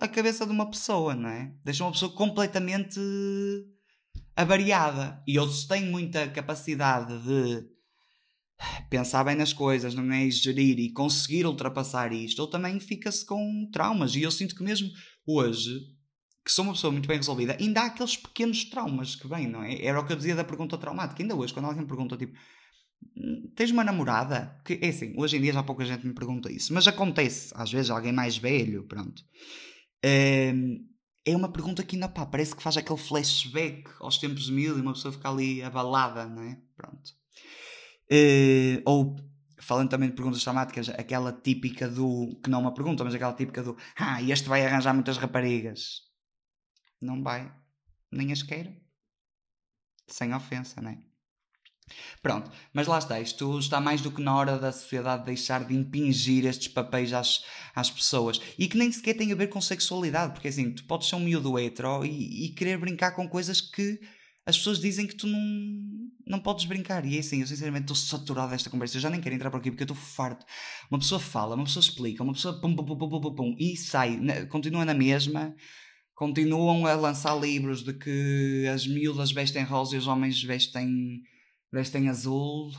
a 0.00 0.08
cabeça 0.08 0.46
de 0.46 0.52
uma 0.52 0.70
pessoa, 0.70 1.14
não 1.14 1.28
é? 1.28 1.52
Deixa 1.64 1.84
uma 1.84 1.92
pessoa 1.92 2.12
completamente 2.12 2.98
avariada. 4.34 5.22
E 5.26 5.38
outros 5.38 5.64
têm 5.64 5.86
muita 5.86 6.28
capacidade 6.28 7.18
de 7.22 7.66
pensar 8.88 9.24
bem 9.24 9.36
nas 9.36 9.52
coisas, 9.52 9.94
não 9.94 10.10
é? 10.12 10.24
E 10.24 10.30
gerir 10.30 10.78
e 10.78 10.92
conseguir 10.92 11.46
ultrapassar 11.46 12.12
isto, 12.12 12.40
ou 12.40 12.48
também 12.48 12.80
fica-se 12.80 13.24
com 13.24 13.68
traumas. 13.72 14.14
E 14.14 14.22
eu 14.22 14.30
sinto 14.30 14.54
que 14.54 14.62
mesmo 14.62 14.90
hoje, 15.26 15.80
que 16.44 16.52
sou 16.52 16.64
uma 16.64 16.72
pessoa 16.72 16.92
muito 16.92 17.08
bem 17.08 17.18
resolvida, 17.18 17.56
ainda 17.60 17.82
há 17.82 17.86
aqueles 17.86 18.16
pequenos 18.16 18.64
traumas 18.64 19.14
que 19.14 19.28
vêm, 19.28 19.48
não 19.48 19.62
é? 19.62 19.84
Era 19.84 20.00
o 20.00 20.06
que 20.06 20.12
eu 20.12 20.16
dizia 20.16 20.34
da 20.34 20.44
pergunta 20.44 20.78
traumática. 20.78 21.22
Ainda 21.22 21.34
hoje, 21.34 21.52
quando 21.52 21.66
alguém 21.66 21.82
me 21.82 21.88
pergunta, 21.88 22.16
tipo, 22.16 22.36
tens 23.54 23.70
uma 23.70 23.84
namorada? 23.84 24.60
Que 24.64 24.78
é 24.82 24.88
assim, 24.88 25.14
hoje 25.16 25.36
em 25.36 25.40
dia 25.40 25.52
já 25.52 25.62
pouca 25.62 25.84
gente 25.84 26.06
me 26.06 26.14
pergunta 26.14 26.50
isso, 26.50 26.72
mas 26.74 26.86
acontece, 26.86 27.52
às 27.54 27.72
vezes, 27.72 27.90
alguém 27.90 28.12
mais 28.12 28.36
velho, 28.36 28.84
pronto. 28.84 29.22
Um, 30.04 30.86
é 31.24 31.34
uma 31.34 31.50
pergunta 31.50 31.82
que 31.82 31.96
ainda 31.96 32.08
pá, 32.08 32.24
parece 32.24 32.54
que 32.54 32.62
faz 32.62 32.76
aquele 32.76 32.98
flashback 32.98 33.84
aos 34.00 34.18
tempos 34.18 34.44
de 34.44 34.52
mil 34.52 34.78
e 34.78 34.80
uma 34.80 34.92
pessoa 34.92 35.12
fica 35.12 35.28
ali 35.28 35.62
abalada, 35.62 36.26
não 36.26 36.42
é? 36.42 36.60
Pronto. 36.76 37.10
Uh, 38.12 38.80
ou, 38.84 39.16
falando 39.58 39.90
também 39.90 40.08
de 40.08 40.14
perguntas 40.14 40.44
temáticas, 40.44 40.88
aquela 40.90 41.32
típica 41.32 41.88
do, 41.88 42.38
que 42.42 42.48
não 42.48 42.58
é 42.58 42.62
uma 42.62 42.74
pergunta, 42.74 43.02
mas 43.02 43.14
aquela 43.14 43.32
típica 43.32 43.62
do, 43.62 43.76
ah, 43.96 44.22
este 44.22 44.48
vai 44.48 44.64
arranjar 44.64 44.94
muitas 44.94 45.16
raparigas. 45.16 46.02
Não 47.00 47.22
vai, 47.22 47.52
nem 48.12 48.30
as 48.30 48.42
quero. 48.42 48.72
Sem 50.06 50.32
ofensa, 50.32 50.80
não 50.80 50.90
é? 50.90 51.05
Pronto, 52.20 52.50
mas 52.72 52.86
lá 52.86 52.98
está, 52.98 53.20
isto 53.20 53.58
está 53.58 53.80
mais 53.80 54.00
do 54.00 54.10
que 54.10 54.20
na 54.20 54.34
hora 54.34 54.58
da 54.58 54.72
sociedade 54.72 55.24
deixar 55.24 55.64
de 55.64 55.74
impingir 55.74 56.44
estes 56.44 56.68
papéis 56.68 57.12
às, 57.12 57.44
às 57.74 57.90
pessoas 57.90 58.40
e 58.58 58.66
que 58.66 58.76
nem 58.76 58.90
sequer 58.90 59.14
tem 59.14 59.30
a 59.30 59.36
ver 59.36 59.46
com 59.46 59.60
sexualidade, 59.60 60.32
porque 60.32 60.48
assim, 60.48 60.72
tu 60.72 60.84
podes 60.84 61.08
ser 61.08 61.14
um 61.14 61.20
miúdo 61.20 61.58
hetero 61.58 62.04
e, 62.04 62.46
e 62.46 62.48
querer 62.50 62.78
brincar 62.78 63.12
com 63.12 63.28
coisas 63.28 63.60
que 63.60 64.00
as 64.44 64.56
pessoas 64.56 64.78
dizem 64.78 65.08
que 65.08 65.16
tu 65.16 65.26
não, 65.26 65.40
não 66.24 66.38
podes 66.38 66.64
brincar. 66.66 67.04
E 67.04 67.16
é 67.16 67.18
assim, 67.18 67.40
eu 67.40 67.46
sinceramente 67.48 67.92
estou 67.92 67.96
saturado 67.96 68.50
desta 68.50 68.70
conversa. 68.70 68.96
Eu 68.96 69.00
já 69.00 69.10
nem 69.10 69.20
quero 69.20 69.34
entrar 69.34 69.50
por 69.50 69.58
aqui 69.58 69.72
porque 69.72 69.82
eu 69.82 69.92
estou 69.92 69.96
farto. 69.96 70.46
Uma 70.88 71.00
pessoa 71.00 71.20
fala, 71.20 71.56
uma 71.56 71.64
pessoa 71.64 71.82
explica, 71.82 72.22
uma 72.22 72.32
pessoa 72.32 72.60
pum, 72.60 72.74
pum, 72.76 72.84
pum, 72.84 72.96
pum, 72.96 73.20
pum, 73.20 73.34
pum, 73.34 73.56
e 73.58 73.76
sai, 73.76 74.46
continua 74.46 74.84
na 74.84 74.94
mesma. 74.94 75.52
Continuam 76.14 76.86
a 76.86 76.94
lançar 76.94 77.34
livros 77.34 77.82
de 77.82 77.92
que 77.92 78.66
as 78.72 78.86
miúdas 78.86 79.32
vestem 79.32 79.64
rosa 79.64 79.96
e 79.96 79.98
os 79.98 80.06
homens 80.06 80.40
vestem 80.42 81.22
vestem 81.72 82.08
azul, 82.08 82.70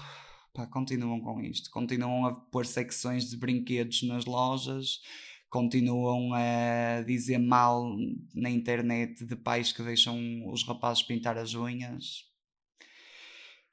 pá, 0.53 0.65
continuam 0.67 1.20
com 1.22 1.41
isto. 1.41 1.70
Continuam 1.72 2.25
a 2.25 2.34
pôr 2.34 2.65
secções 2.65 3.29
de 3.29 3.38
brinquedos 3.38 4.03
nas 4.03 4.25
lojas, 4.25 5.01
continuam 5.50 6.34
a 6.34 7.01
dizer 7.03 7.38
mal 7.38 7.96
na 8.34 8.50
internet 8.50 9.25
de 9.25 9.36
pais 9.36 9.72
que 9.72 9.84
deixam 9.84 10.17
os 10.51 10.63
rapazes 10.65 11.03
pintar 11.03 11.38
as 11.38 11.53
unhas. 11.53 12.25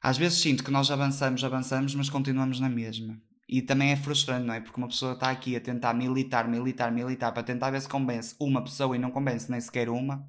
Às 0.01 0.19
vezes 0.19 0.39
sinto 0.39 0.63
que 0.63 0.71
nós 0.71 0.91
avançamos, 0.91 1.43
avançamos, 1.43 1.95
mas 1.95 2.11
continuamos 2.11 2.61
na 2.61 2.69
mesma. 2.69 3.19
E 3.49 3.63
também 3.63 3.91
é 3.91 3.97
frustrante, 3.97 4.47
não 4.47 4.55
é? 4.55 4.61
Porque 4.61 4.79
uma 4.79 4.89
pessoa 4.89 5.13
está 5.13 5.31
aqui 5.31 5.57
a 5.57 5.61
tentar 5.61 5.95
militar, 5.95 6.49
militar, 6.49 6.93
militar 6.93 7.33
para 7.33 7.43
tentar 7.43 7.71
ver 7.71 7.81
se 7.81 7.89
convence 7.89 8.35
uma 8.39 8.63
pessoa 8.63 8.97
e 8.97 8.99
não 8.99 9.11
convence 9.11 9.51
nem 9.51 9.61
sequer 9.61 9.89
uma. 9.89 10.29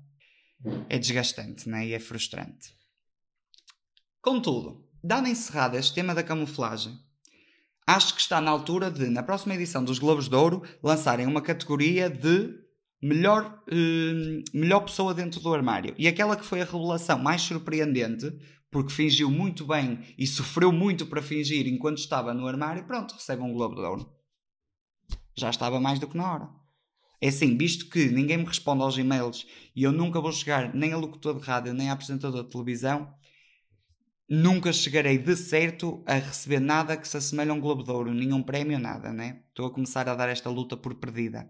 É 0.89 0.98
desgastante, 0.98 1.68
não 1.68 1.77
é? 1.77 1.88
E 1.88 1.94
é 1.94 2.00
frustrante. 2.00 2.74
Contudo, 4.25 4.84
dado 5.03 5.27
encerrado 5.27 5.77
este 5.77 5.94
tema 5.94 6.15
da 6.15 6.24
camuflagem, 6.24 6.98
acho 7.86 8.15
que 8.15 8.22
está 8.22 8.41
na 8.41 8.50
altura 8.50 8.89
de, 8.89 9.08
na 9.08 9.22
próxima 9.22 9.53
edição 9.53 9.84
dos 9.84 10.00
Globos 10.00 10.27
de 10.27 10.36
Ouro, 10.36 10.63
lançarem 10.82 11.27
uma 11.27 11.44
categoria 11.44 12.10
de 12.10 12.50
melhor, 13.00 13.62
eh, 13.70 14.41
melhor 14.51 14.79
pessoa 14.79 15.13
dentro 15.13 15.39
do 15.39 15.53
armário. 15.53 15.94
E 15.96 16.08
aquela 16.08 16.36
que 16.36 16.44
foi 16.44 16.60
a 16.60 16.65
revelação 16.65 17.20
mais 17.20 17.44
surpreendente, 17.44 18.34
porque 18.72 18.91
fingiu 18.91 19.29
muito 19.29 19.63
bem 19.63 20.00
e 20.17 20.25
sofreu 20.25 20.72
muito 20.72 21.05
para 21.05 21.22
fingir 21.22 21.67
enquanto 21.67 22.00
estava 22.00 22.34
no 22.34 22.48
armário, 22.48 22.84
pronto, 22.86 23.13
recebe 23.13 23.44
um 23.44 23.53
Globo 23.53 23.75
de 23.75 23.82
Ouro. 23.82 24.12
Já 25.38 25.51
estava 25.51 25.79
mais 25.79 26.00
do 26.00 26.08
que 26.08 26.17
na 26.17 26.34
hora. 26.34 26.50
É 27.22 27.27
assim, 27.27 27.55
visto 27.55 27.91
que 27.91 28.08
ninguém 28.08 28.38
me 28.38 28.46
responde 28.46 28.82
aos 28.82 28.98
e-mails 28.98 29.46
e 29.75 29.84
eu 29.84 29.91
nunca 29.91 30.20
vou 30.20 30.32
chegar 30.32 30.74
nem 30.74 30.94
a 30.94 30.98
locutor 30.98 31.39
de 31.39 31.46
rádio 31.46 31.75
nem 31.75 31.91
a 31.91 31.94
apresentador 31.94 32.44
de 32.44 32.50
televisão, 32.50 33.13
nunca 34.29 34.74
chegarei 34.74 35.17
de 35.17 35.36
certo 35.36 36.03
a 36.05 36.15
receber 36.15 36.60
nada 36.60 36.98
que 36.98 37.08
se 37.08 37.17
assemelhe 37.17 37.51
a 37.51 37.53
um 37.53 37.60
Globo 37.60 37.84
de 37.84 37.91
Ouro, 37.91 38.13
nenhum 38.13 38.41
prémio, 38.41 38.79
nada, 38.79 39.12
né? 39.13 39.44
Estou 39.50 39.67
a 39.67 39.72
começar 39.72 40.08
a 40.10 40.15
dar 40.15 40.29
esta 40.29 40.50
luta 40.50 40.75
por 40.75 40.96
perdida. 40.96 41.50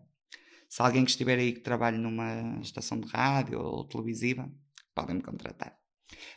Se 0.69 0.81
alguém 0.81 1.05
que 1.05 1.11
estiver 1.11 1.39
aí 1.39 1.53
que 1.53 1.61
trabalhe 1.61 1.97
numa 1.97 2.59
estação 2.61 2.99
de 2.99 3.07
rádio 3.07 3.59
ou 3.59 3.87
televisiva, 3.87 4.51
podem 4.93 5.17
me 5.17 5.21
contratar. 5.21 5.77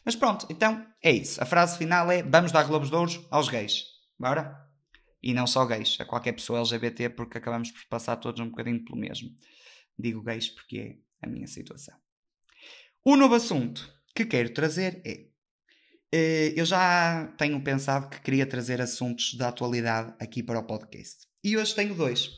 Mas 0.05 0.17
pronto, 0.17 0.47
então 0.49 0.87
é 1.03 1.11
isso. 1.11 1.43
A 1.43 1.47
frase 1.47 1.77
final 1.77 2.11
é: 2.11 2.23
vamos 2.23 2.53
dar 2.53 2.65
Globos 2.65 2.89
de 2.89 2.95
Ouro 2.95 3.27
aos 3.31 3.49
gays. 3.49 3.85
Bora? 4.19 4.67
E 5.23 5.35
não 5.35 5.47
só 5.47 5.67
gays, 5.67 5.97
a 6.01 6.05
qualquer 6.05 6.33
pessoa 6.33 6.61
LGBT, 6.61 7.11
porque 7.11 7.39
acabamos 7.39 7.71
por 7.73 7.85
passar 7.89 8.17
todos 8.17 8.41
um 8.41 8.51
bocadinho 8.51 8.85
pelo 8.85 8.97
mesmo. 8.97 9.31
Digo 9.99 10.23
gays 10.23 10.49
porque 10.49 11.01
é 11.21 11.27
a 11.27 11.29
minha 11.29 11.49
situação. 11.49 11.97
O 13.05 13.17
novo 13.17 13.35
assunto 13.35 13.93
que 14.15 14.25
quero 14.25 14.53
trazer 14.53 15.03
é 15.05 15.27
eu 16.11 16.65
já 16.65 17.27
tenho 17.37 17.63
pensado 17.63 18.09
que 18.09 18.21
queria 18.21 18.47
trazer 18.47 18.81
assuntos 18.81 19.35
da 19.35 19.49
atualidade 19.49 20.15
aqui 20.19 20.43
para 20.43 20.59
o 20.59 20.67
podcast. 20.67 21.27
E 21.45 21.57
hoje 21.57 21.75
tenho 21.75 21.95
dois. 21.95 22.31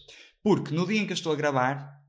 Porque 0.43 0.75
no 0.75 0.87
dia 0.87 1.00
em 1.00 1.07
que 1.07 1.12
eu 1.12 1.17
estou 1.17 1.33
a 1.33 1.37
gravar, 1.37 2.00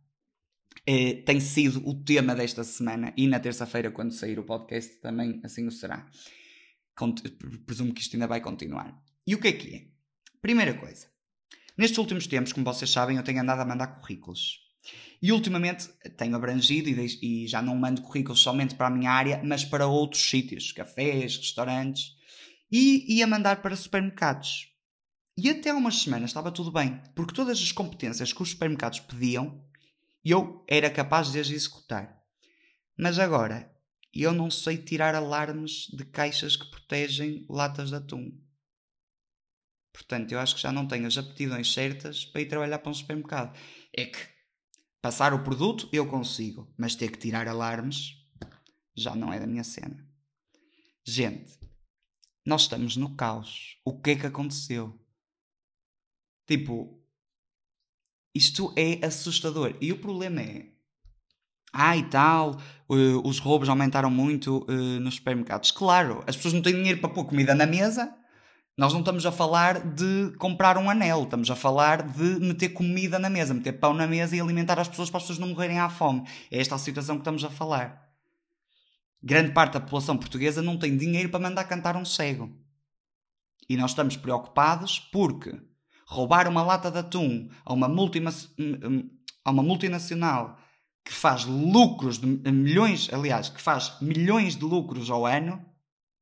eh, 0.86 1.22
tem 1.26 1.40
sido 1.40 1.88
o 1.88 2.04
tema 2.04 2.34
desta 2.34 2.64
semana 2.64 3.14
e 3.16 3.28
na 3.28 3.40
terça-feira, 3.40 3.92
quando 3.92 4.14
sair 4.14 4.40
o 4.40 4.44
podcast, 4.44 5.00
também 5.02 5.40
assim 5.44 5.68
o 5.68 5.72
será. 5.72 6.10
Presumo 7.66 7.94
que 7.94 8.02
isto 8.02 8.16
ainda 8.16 8.28
vai 8.28 8.42
continuar. 8.42 9.00
E 9.26 9.36
o 9.36 9.40
que 9.40 9.48
é 9.50 9.54
que 9.54 9.76
é? 9.76 9.88
Primeira 10.42 10.74
coisa. 10.74 11.08
Nestes 11.78 11.98
últimos 11.98 12.28
tempos, 12.28 12.54
como 12.54 12.66
vocês 12.66 12.90
sabem, 12.90 13.18
eu 13.18 13.24
tenho 13.24 13.42
andado 13.42 13.62
a 13.62 13.66
mandar 13.66 13.88
currículos. 14.00 14.60
E 15.22 15.32
ultimamente 15.32 15.88
tenho 16.18 16.36
abrangido 16.36 16.90
e, 16.90 17.20
e, 17.22 17.48
já 17.48 17.62
não 17.62 17.76
mando 17.76 18.02
currículos 18.02 18.40
somente 18.40 18.76
para 18.76 18.88
a 18.88 18.90
minha 18.90 19.12
área, 19.12 19.42
mas 19.44 19.64
para 19.64 19.86
outros 19.86 20.28
sítios, 20.28 20.72
cafés, 20.72 21.38
restaurantes, 21.38 22.16
e 22.72 23.18
ia 23.18 23.28
mandar 23.28 23.62
para 23.62 23.76
supermercados. 23.76 24.72
E 25.38 25.50
até 25.50 25.74
umas 25.74 26.02
semanas 26.02 26.32
estava 26.32 26.52
tudo 26.52 26.72
bem, 26.72 27.02
porque 27.16 27.34
todas 27.34 27.60
as 27.60 27.72
competências 27.72 28.34
que 28.34 28.42
os 28.42 28.50
supermercados 28.50 29.00
pediam, 29.00 29.64
eu 30.24 30.64
era 30.68 30.90
capaz 30.90 31.32
de 31.32 31.40
as 31.40 31.50
executar. 31.50 32.20
Mas 32.98 33.18
agora, 33.20 33.72
eu 34.14 34.34
não 34.34 34.52
sei 34.52 34.78
tirar 34.78 35.16
alarmes 35.16 35.88
de 35.94 36.04
caixas 36.06 36.56
que 36.56 36.70
protegem 36.70 37.46
latas 37.50 37.90
de 37.90 37.96
atum. 37.96 38.32
Portanto, 39.94 40.32
eu 40.32 40.40
acho 40.40 40.56
que 40.56 40.62
já 40.62 40.72
não 40.72 40.88
tenho 40.88 41.08
as 41.08 41.18
aptidões 41.18 41.74
certas 41.74 42.26
para 42.26 42.42
ir 42.42 42.48
trabalhar 42.48 42.80
para 42.80 42.92
um 42.92 42.94
supermercado. 42.94 43.58
É 43.96 44.06
que 44.06 44.20
Passar 45.02 45.34
o 45.34 45.44
produto 45.44 45.90
eu 45.92 46.08
consigo, 46.08 46.72
mas 46.78 46.96
ter 46.96 47.10
que 47.10 47.18
tirar 47.18 47.48
alarmes 47.48 48.18
já 48.96 49.16
não 49.16 49.34
é 49.34 49.40
da 49.40 49.48
minha 49.48 49.64
cena. 49.64 50.08
Gente, 51.04 51.60
nós 52.46 52.64
estamos 52.64 52.96
no 52.96 53.16
caos. 53.16 53.78
O 53.84 54.00
que 54.00 54.12
é 54.12 54.16
que 54.16 54.28
aconteceu? 54.28 55.00
Tipo, 56.48 57.02
isto 58.36 58.74
é 58.78 59.04
assustador. 59.04 59.76
E 59.82 59.92
o 59.92 60.00
problema 60.00 60.42
é. 60.42 60.72
Ah, 61.74 61.98
e 61.98 62.08
tal, 62.08 62.58
uh, 62.90 63.28
os 63.28 63.40
roubos 63.40 63.70
aumentaram 63.70 64.12
muito 64.12 64.66
uh, 64.70 65.00
nos 65.00 65.16
supermercados. 65.16 65.72
Claro, 65.72 66.24
as 66.28 66.36
pessoas 66.36 66.54
não 66.54 66.62
têm 66.62 66.74
dinheiro 66.74 67.00
para 67.00 67.10
pôr 67.10 67.26
comida 67.26 67.56
na 67.56 67.66
mesa 67.66 68.14
nós 68.78 68.94
não 68.94 69.02
estamos 69.02 69.26
a 69.26 69.32
falar 69.32 69.80
de 69.94 70.34
comprar 70.38 70.78
um 70.78 70.90
anel, 70.90 71.24
estamos 71.24 71.52
a 71.52 71.56
falar 71.56 72.04
de 72.04 72.40
meter 72.40 72.70
comida 72.70 73.20
na 73.20 73.30
mesa, 73.30 73.54
meter 73.54 73.74
pão 73.74 73.94
na 73.94 74.08
mesa 74.08 74.36
e 74.36 74.42
alimentar 74.42 74.80
as 74.80 74.88
pessoas 74.88 75.10
para 75.10 75.18
as 75.18 75.24
pessoas 75.24 75.40
não 75.40 75.50
morrerem 75.50 75.80
à 75.80 75.90
fome. 75.90 76.24
É 76.50 76.60
esta 76.60 76.76
a 76.76 76.80
situação 76.80 77.16
que 77.16 77.22
estamos 77.22 77.44
a 77.44 77.50
falar. 77.50 78.10
Grande 79.22 79.52
parte 79.52 79.74
da 79.74 79.82
população 79.82 80.18
portuguesa 80.18 80.62
não 80.62 80.78
tem 80.78 80.98
dinheiro 80.98 81.30
para 81.30 81.40
mandar 81.40 81.66
cantar 81.66 81.96
um 81.96 82.06
cego. 82.06 82.50
E 83.70 83.78
nós 83.78 83.92
estamos 83.92 84.18
preocupados 84.18 85.00
porque 85.00 85.54
roubar 86.08 86.48
uma 86.48 86.64
lata 86.64 86.90
de 86.90 86.98
atum 86.98 87.50
a 87.64 87.74
uma, 87.74 87.88
a 87.88 89.52
uma 89.52 89.64
multinacional 89.64 90.58
que 91.06 91.14
faz 91.14 91.46
lucros 91.46 92.18
de 92.20 92.28
milhões, 92.52 93.10
aliás, 93.12 93.50
que 93.50 93.62
faz 93.62 94.00
milhões 94.02 94.56
de 94.56 94.64
lucros 94.64 95.10
ao 95.10 95.26
ano, 95.26 95.64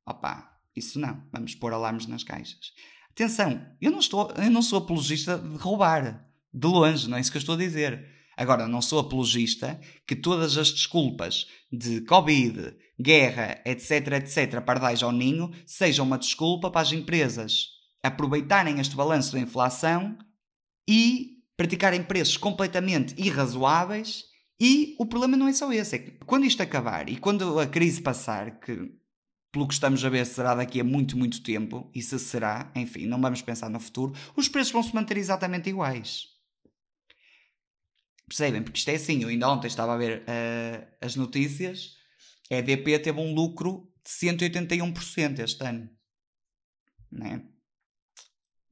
opá, 0.06 0.49
isso 0.74 0.98
não. 0.98 1.22
Vamos 1.32 1.54
pôr 1.54 1.72
alarmes 1.72 2.06
nas 2.06 2.24
caixas. 2.24 2.72
Atenção, 3.10 3.60
eu 3.80 3.90
não, 3.90 3.98
estou, 3.98 4.30
eu 4.36 4.50
não 4.50 4.62
sou 4.62 4.78
apologista 4.78 5.38
de 5.38 5.56
roubar. 5.56 6.26
De 6.52 6.66
longe, 6.66 7.08
não 7.08 7.16
é 7.16 7.20
isso 7.20 7.30
que 7.30 7.36
eu 7.36 7.40
estou 7.40 7.54
a 7.54 7.58
dizer. 7.58 8.04
Agora, 8.36 8.66
não 8.66 8.80
sou 8.80 8.98
apologista 8.98 9.78
que 10.06 10.16
todas 10.16 10.56
as 10.56 10.70
desculpas 10.70 11.46
de 11.70 12.00
Covid, 12.02 12.74
guerra, 12.98 13.60
etc, 13.66 14.12
etc, 14.12 14.60
pardais 14.62 15.02
ao 15.02 15.12
ninho, 15.12 15.50
sejam 15.66 16.06
uma 16.06 16.18
desculpa 16.18 16.70
para 16.70 16.80
as 16.80 16.92
empresas 16.92 17.66
aproveitarem 18.02 18.80
este 18.80 18.96
balanço 18.96 19.32
da 19.32 19.40
inflação 19.40 20.16
e 20.88 21.36
praticarem 21.56 22.02
preços 22.02 22.38
completamente 22.38 23.14
irrazoáveis. 23.20 24.24
E 24.58 24.96
o 24.98 25.06
problema 25.06 25.36
não 25.36 25.48
é 25.48 25.52
só 25.52 25.72
esse, 25.72 25.96
é 25.96 25.98
que 25.98 26.10
quando 26.24 26.46
isto 26.46 26.62
acabar 26.62 27.08
e 27.08 27.16
quando 27.16 27.58
a 27.58 27.66
crise 27.66 28.00
passar, 28.00 28.58
que 28.60 28.90
pelo 29.52 29.66
que 29.66 29.74
estamos 29.74 30.04
a 30.04 30.08
ver, 30.08 30.24
será 30.26 30.54
daqui 30.54 30.80
a 30.80 30.84
muito, 30.84 31.16
muito 31.16 31.42
tempo, 31.42 31.90
e 31.94 32.02
se 32.02 32.18
será, 32.18 32.70
enfim, 32.74 33.06
não 33.06 33.20
vamos 33.20 33.42
pensar 33.42 33.68
no 33.68 33.80
futuro, 33.80 34.14
os 34.36 34.48
preços 34.48 34.72
vão 34.72 34.82
se 34.82 34.94
manter 34.94 35.16
exatamente 35.16 35.68
iguais. 35.68 36.28
Percebem? 38.28 38.62
Porque 38.62 38.78
isto 38.78 38.88
é 38.90 38.94
assim, 38.94 39.22
eu 39.22 39.28
ainda 39.28 39.50
ontem 39.50 39.66
estava 39.66 39.94
a 39.94 39.96
ver 39.96 40.20
uh, 40.20 40.96
as 41.00 41.16
notícias, 41.16 41.96
a 42.50 42.54
EDP 42.56 42.98
teve 43.00 43.18
um 43.18 43.34
lucro 43.34 43.92
de 44.04 44.10
181% 44.10 45.40
este 45.40 45.64
ano. 45.64 45.90
Né? 47.10 47.44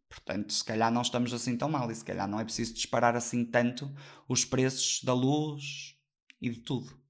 Portanto, 0.09 0.53
se 0.53 0.65
calhar 0.65 0.93
não 0.93 1.03
estamos 1.03 1.33
assim 1.33 1.57
tão 1.57 1.69
mal, 1.69 1.91
e 1.91 1.95
se 1.95 2.05
calhar 2.05 2.29
não 2.29 2.39
é 2.39 2.45
preciso 2.45 2.75
disparar 2.75 3.17
assim 3.17 3.45
tanto 3.45 3.93
os 4.29 4.45
preços 4.45 5.03
da 5.03 5.13
luz 5.13 5.97
e 6.41 6.51
de 6.51 6.61
tudo. 6.61 7.08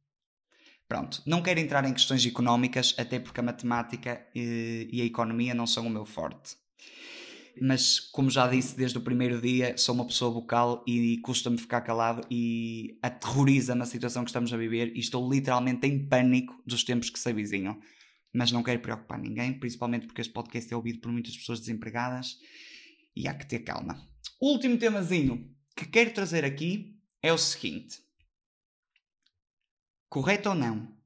Pronto, 0.88 1.22
não 1.26 1.42
quero 1.42 1.60
entrar 1.60 1.84
em 1.84 1.92
questões 1.92 2.24
económicas, 2.24 2.94
até 2.96 3.20
porque 3.20 3.40
a 3.40 3.42
matemática 3.42 4.26
e, 4.34 4.88
e 4.90 5.02
a 5.02 5.04
economia 5.04 5.54
não 5.54 5.66
são 5.66 5.86
o 5.86 5.90
meu 5.90 6.06
forte. 6.06 6.56
Mas, 7.60 8.00
como 8.00 8.30
já 8.30 8.46
disse 8.46 8.74
desde 8.74 8.96
o 8.96 9.02
primeiro 9.02 9.38
dia, 9.38 9.76
sou 9.76 9.94
uma 9.94 10.06
pessoa 10.06 10.30
vocal 10.30 10.82
e 10.86 11.18
custa-me 11.18 11.58
ficar 11.58 11.82
calado 11.82 12.26
e 12.30 12.98
aterroriza-me 13.02 13.82
a 13.82 13.86
situação 13.86 14.24
que 14.24 14.30
estamos 14.30 14.50
a 14.50 14.56
viver 14.56 14.96
e 14.96 15.00
estou 15.00 15.30
literalmente 15.30 15.86
em 15.86 16.08
pânico 16.08 16.58
dos 16.64 16.84
tempos 16.84 17.10
que 17.10 17.18
se 17.18 17.28
avizinham. 17.28 17.78
Mas 18.32 18.50
não 18.50 18.62
quero 18.62 18.80
preocupar 18.80 19.18
ninguém, 19.18 19.52
principalmente 19.52 20.06
porque 20.06 20.22
este 20.22 20.32
podcast 20.32 20.72
é 20.72 20.76
ouvido 20.76 21.00
por 21.00 21.12
muitas 21.12 21.36
pessoas 21.36 21.60
desempregadas 21.60 22.38
e 23.14 23.28
há 23.28 23.34
que 23.34 23.46
ter 23.46 23.58
calma. 23.58 24.00
O 24.40 24.52
último 24.52 24.78
temazinho 24.78 25.50
que 25.76 25.84
quero 25.84 26.14
trazer 26.14 26.44
aqui 26.46 26.96
é 27.22 27.30
o 27.32 27.38
seguinte 27.38 28.07
Correto 30.08 30.48
ou 30.48 30.54
não? 30.54 30.96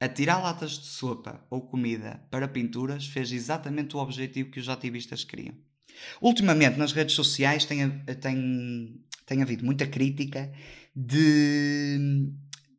Atirar 0.00 0.42
latas 0.42 0.72
de 0.72 0.86
sopa 0.86 1.46
ou 1.48 1.62
comida 1.62 2.26
para 2.30 2.48
pinturas 2.48 3.06
fez 3.06 3.30
exatamente 3.30 3.96
o 3.96 4.00
objetivo 4.00 4.50
que 4.50 4.58
os 4.58 4.68
ativistas 4.68 5.22
queriam. 5.22 5.54
Ultimamente, 6.20 6.76
nas 6.76 6.92
redes 6.92 7.14
sociais, 7.14 7.64
tem, 7.64 8.04
tem, 8.20 9.04
tem 9.24 9.42
havido 9.42 9.64
muita 9.64 9.86
crítica 9.86 10.52
de, 10.94 12.32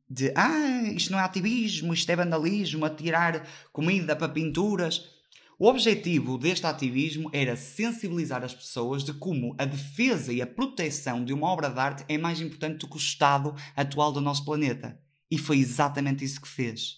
de 0.10 0.34
ah, 0.36 0.84
isto 0.94 1.12
não 1.12 1.20
é 1.20 1.24
ativismo, 1.24 1.94
isto 1.94 2.10
é 2.10 2.16
vandalismo, 2.16 2.84
atirar 2.84 3.48
comida 3.72 4.16
para 4.16 4.28
pinturas. 4.28 5.10
O 5.60 5.68
objetivo 5.68 6.38
deste 6.38 6.66
ativismo 6.66 7.30
era 7.32 7.56
sensibilizar 7.56 8.44
as 8.44 8.54
pessoas 8.54 9.04
de 9.04 9.14
como 9.14 9.56
a 9.58 9.66
defesa 9.66 10.34
e 10.34 10.42
a 10.42 10.48
proteção 10.48 11.24
de 11.24 11.32
uma 11.32 11.48
obra 11.48 11.70
de 11.70 11.80
arte 11.80 12.06
é 12.08 12.18
mais 12.18 12.42
importante 12.42 12.80
do 12.80 12.88
que 12.88 12.96
o 12.96 12.98
estado 12.98 13.54
atual 13.76 14.12
do 14.12 14.20
nosso 14.20 14.44
planeta. 14.44 15.00
E 15.30 15.38
foi 15.38 15.60
exatamente 15.60 16.26
isso 16.26 16.42
que 16.42 16.48
fez. 16.48 16.98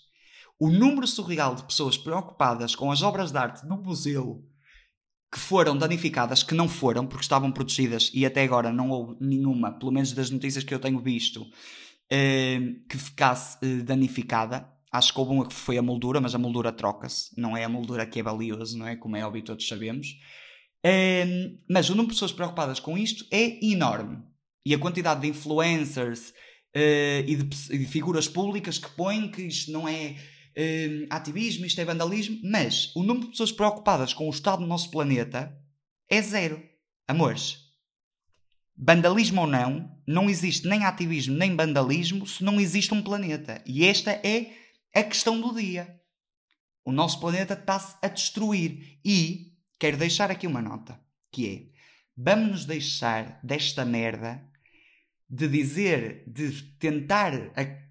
O 0.57 0.69
número 0.69 1.05
surreal 1.05 1.53
de 1.53 1.63
pessoas 1.63 1.97
preocupadas 1.97 2.75
com 2.75 2.91
as 2.91 3.01
obras 3.01 3.31
de 3.31 3.37
arte 3.37 3.65
no 3.65 3.77
museu 3.77 4.43
que 5.31 5.39
foram 5.39 5.77
danificadas, 5.77 6.43
que 6.43 6.55
não 6.55 6.69
foram, 6.69 7.05
porque 7.05 7.23
estavam 7.23 7.51
protegidas 7.51 8.09
e 8.13 8.25
até 8.25 8.41
agora 8.43 8.71
não 8.71 8.89
houve 8.89 9.17
nenhuma, 9.19 9.77
pelo 9.77 9.91
menos 9.91 10.13
das 10.13 10.29
notícias 10.29 10.63
que 10.63 10.73
eu 10.73 10.79
tenho 10.79 10.97
visto, 10.99 11.45
eh, 12.09 12.75
que 12.89 12.97
ficasse 12.97 13.57
eh, 13.61 13.83
danificada. 13.83 14.65
Acho 14.97 15.13
que 15.13 15.19
houve 15.19 15.31
uma 15.31 15.47
que 15.47 15.53
foi 15.53 15.77
a 15.77 15.81
moldura, 15.81 16.21
mas 16.21 16.35
a 16.35 16.37
moldura 16.37 16.71
troca-se. 16.71 17.29
Não 17.37 17.55
é 17.55 17.63
a 17.63 17.69
moldura 17.69 18.05
que 18.05 18.19
é 18.19 18.23
valioso, 18.23 18.77
não 18.77 18.87
é? 18.87 18.95
Como 18.95 19.15
é 19.15 19.25
óbvio, 19.25 19.43
todos 19.43 19.67
sabemos. 19.67 20.07
Eh, 20.83 21.51
mas 21.69 21.89
o 21.89 21.93
número 21.93 22.09
de 22.09 22.15
pessoas 22.15 22.31
preocupadas 22.31 22.79
com 22.79 22.97
isto 22.97 23.25
é 23.31 23.63
enorme. 23.65 24.23
E 24.65 24.73
a 24.73 24.79
quantidade 24.79 25.21
de 25.21 25.27
influencers 25.27 26.33
e 26.75 27.35
de, 27.35 27.43
de 27.43 27.85
figuras 27.85 28.27
públicas 28.27 28.77
que 28.77 28.89
põem 28.91 29.31
que 29.31 29.43
isto 29.43 29.71
não 29.71 29.87
é 29.87 30.17
uh, 30.57 31.07
ativismo, 31.09 31.65
isto 31.65 31.79
é 31.79 31.85
vandalismo, 31.85 32.39
mas 32.43 32.93
o 32.95 33.03
número 33.03 33.25
de 33.25 33.31
pessoas 33.31 33.51
preocupadas 33.51 34.13
com 34.13 34.27
o 34.27 34.31
estado 34.31 34.59
do 34.59 34.67
nosso 34.67 34.91
planeta 34.91 35.57
é 36.09 36.21
zero. 36.21 36.61
Amores, 37.07 37.59
vandalismo 38.77 39.41
ou 39.41 39.47
não, 39.47 39.89
não 40.07 40.29
existe 40.29 40.67
nem 40.67 40.83
ativismo 40.83 41.35
nem 41.35 41.55
vandalismo 41.55 42.25
se 42.25 42.43
não 42.43 42.59
existe 42.59 42.93
um 42.93 43.01
planeta. 43.01 43.61
E 43.65 43.85
esta 43.85 44.11
é 44.11 44.51
a 44.95 45.03
questão 45.03 45.39
do 45.39 45.53
dia. 45.53 46.01
O 46.85 46.91
nosso 46.91 47.19
planeta 47.19 47.53
está-se 47.53 47.97
a 48.01 48.07
destruir. 48.07 48.99
E 49.03 49.53
quero 49.77 49.97
deixar 49.97 50.31
aqui 50.31 50.47
uma 50.47 50.61
nota, 50.61 50.99
que 51.31 51.47
é, 51.47 51.79
vamos 52.15 52.49
nos 52.49 52.65
deixar 52.65 53.39
desta 53.43 53.83
merda 53.83 54.41
de 55.29 55.47
dizer, 55.47 56.23
de 56.27 56.61
tentar 56.77 57.31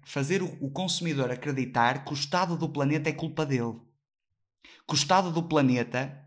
fazer 0.05 0.41
o 0.41 0.71
consumidor 0.71 1.29
acreditar 1.29 2.05
que 2.05 2.11
o 2.11 2.15
estado 2.15 2.57
do 2.57 2.69
planeta 2.69 3.09
é 3.09 3.13
culpa 3.13 3.45
dele. 3.45 3.79
Que 4.87 4.93
o 4.93 4.95
estado 4.95 5.31
do 5.31 5.43
planeta 5.43 6.25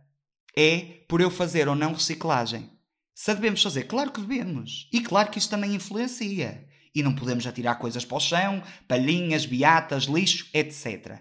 é 0.56 1.04
por 1.08 1.20
eu 1.20 1.30
fazer 1.30 1.68
ou 1.68 1.74
não 1.74 1.94
reciclagem. 1.94 2.70
Se 3.14 3.34
devemos 3.34 3.62
fazer, 3.62 3.84
claro 3.84 4.12
que 4.12 4.20
devemos. 4.20 4.88
E 4.92 5.00
claro 5.00 5.30
que 5.30 5.38
isso 5.38 5.50
também 5.50 5.74
influencia. 5.74 6.67
E 6.98 7.02
não 7.02 7.14
podemos 7.14 7.46
atirar 7.46 7.78
coisas 7.78 8.04
para 8.04 8.16
o 8.16 8.20
chão, 8.20 8.60
palhinhas, 8.88 9.46
beatas, 9.46 10.04
lixo, 10.04 10.48
etc. 10.52 11.20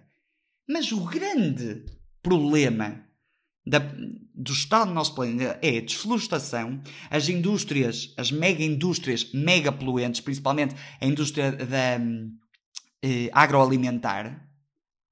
Mas 0.68 0.92
o 0.92 1.02
grande 1.02 1.86
problema 2.24 3.06
da, 3.64 3.80
do 4.34 4.52
estado 4.52 4.88
do 4.88 4.94
nosso 4.96 5.14
planeta 5.14 5.60
é 5.62 5.78
a 5.78 5.82
desflorestação, 5.82 6.82
as 7.12 7.30
indústrias, 7.30 8.12
as 8.18 8.32
mega 8.32 8.64
indústrias 8.64 9.32
mega 9.34 9.72
poluentes, 9.72 10.20
principalmente 10.20 10.76
a 11.00 11.06
indústria 11.06 11.52
da 11.52 12.00
eh, 13.04 13.30
agroalimentar, 13.32 14.50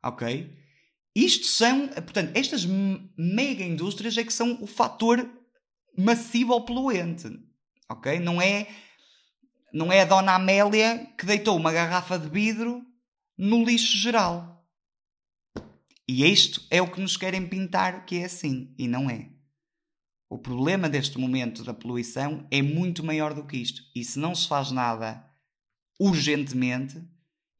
ok? 0.03 0.51
Isto 1.15 1.45
são, 1.45 1.87
portanto, 1.89 2.31
estas 2.35 2.65
mega 2.65 3.63
indústrias 3.63 4.17
é 4.17 4.23
que 4.23 4.33
são 4.33 4.57
o 4.61 4.67
fator 4.67 5.29
massivo 5.97 6.53
ao 6.53 6.65
poluente, 6.65 7.27
ok? 7.89 8.19
Não 8.19 8.41
é, 8.41 8.67
não 9.75 9.91
é 9.91 9.99
a 9.99 10.05
Dona 10.05 10.35
Amélia 10.35 11.05
que 11.17 11.25
deitou 11.25 11.57
uma 11.57 11.69
garrafa 11.69 12.17
de 12.17 12.29
vidro 12.29 12.81
no 13.37 13.61
lixo 13.61 13.97
geral. 13.97 14.65
E 16.07 16.25
isto 16.25 16.65
é 16.71 16.81
o 16.81 16.89
que 16.89 17.01
nos 17.01 17.17
querem 17.17 17.45
pintar 17.45 18.05
que 18.05 18.15
é 18.15 18.23
assim, 18.23 18.73
e 18.77 18.87
não 18.87 19.09
é. 19.09 19.29
O 20.29 20.37
problema 20.37 20.87
deste 20.87 21.17
momento 21.17 21.61
da 21.61 21.73
poluição 21.73 22.47
é 22.49 22.61
muito 22.61 23.03
maior 23.03 23.33
do 23.33 23.45
que 23.45 23.57
isto. 23.57 23.81
E 23.93 24.01
se 24.01 24.17
não 24.17 24.33
se 24.33 24.47
faz 24.47 24.71
nada 24.71 25.29
urgentemente, 25.99 27.03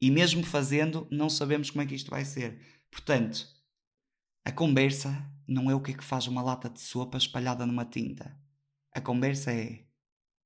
e 0.00 0.10
mesmo 0.10 0.42
fazendo, 0.42 1.06
não 1.10 1.28
sabemos 1.28 1.70
como 1.70 1.82
é 1.82 1.86
que 1.86 1.94
isto 1.94 2.10
vai 2.10 2.24
ser. 2.24 2.58
Portanto, 2.90 3.46
a 4.42 4.50
conversa 4.50 5.22
não 5.46 5.70
é 5.70 5.74
o 5.74 5.82
que 5.82 5.90
é 5.90 5.94
que 5.94 6.04
faz 6.04 6.26
uma 6.26 6.40
lata 6.40 6.70
de 6.70 6.80
sopa 6.80 7.18
espalhada 7.18 7.66
numa 7.66 7.84
tinta. 7.84 8.34
A 8.90 9.02
conversa 9.02 9.52
é: 9.52 9.85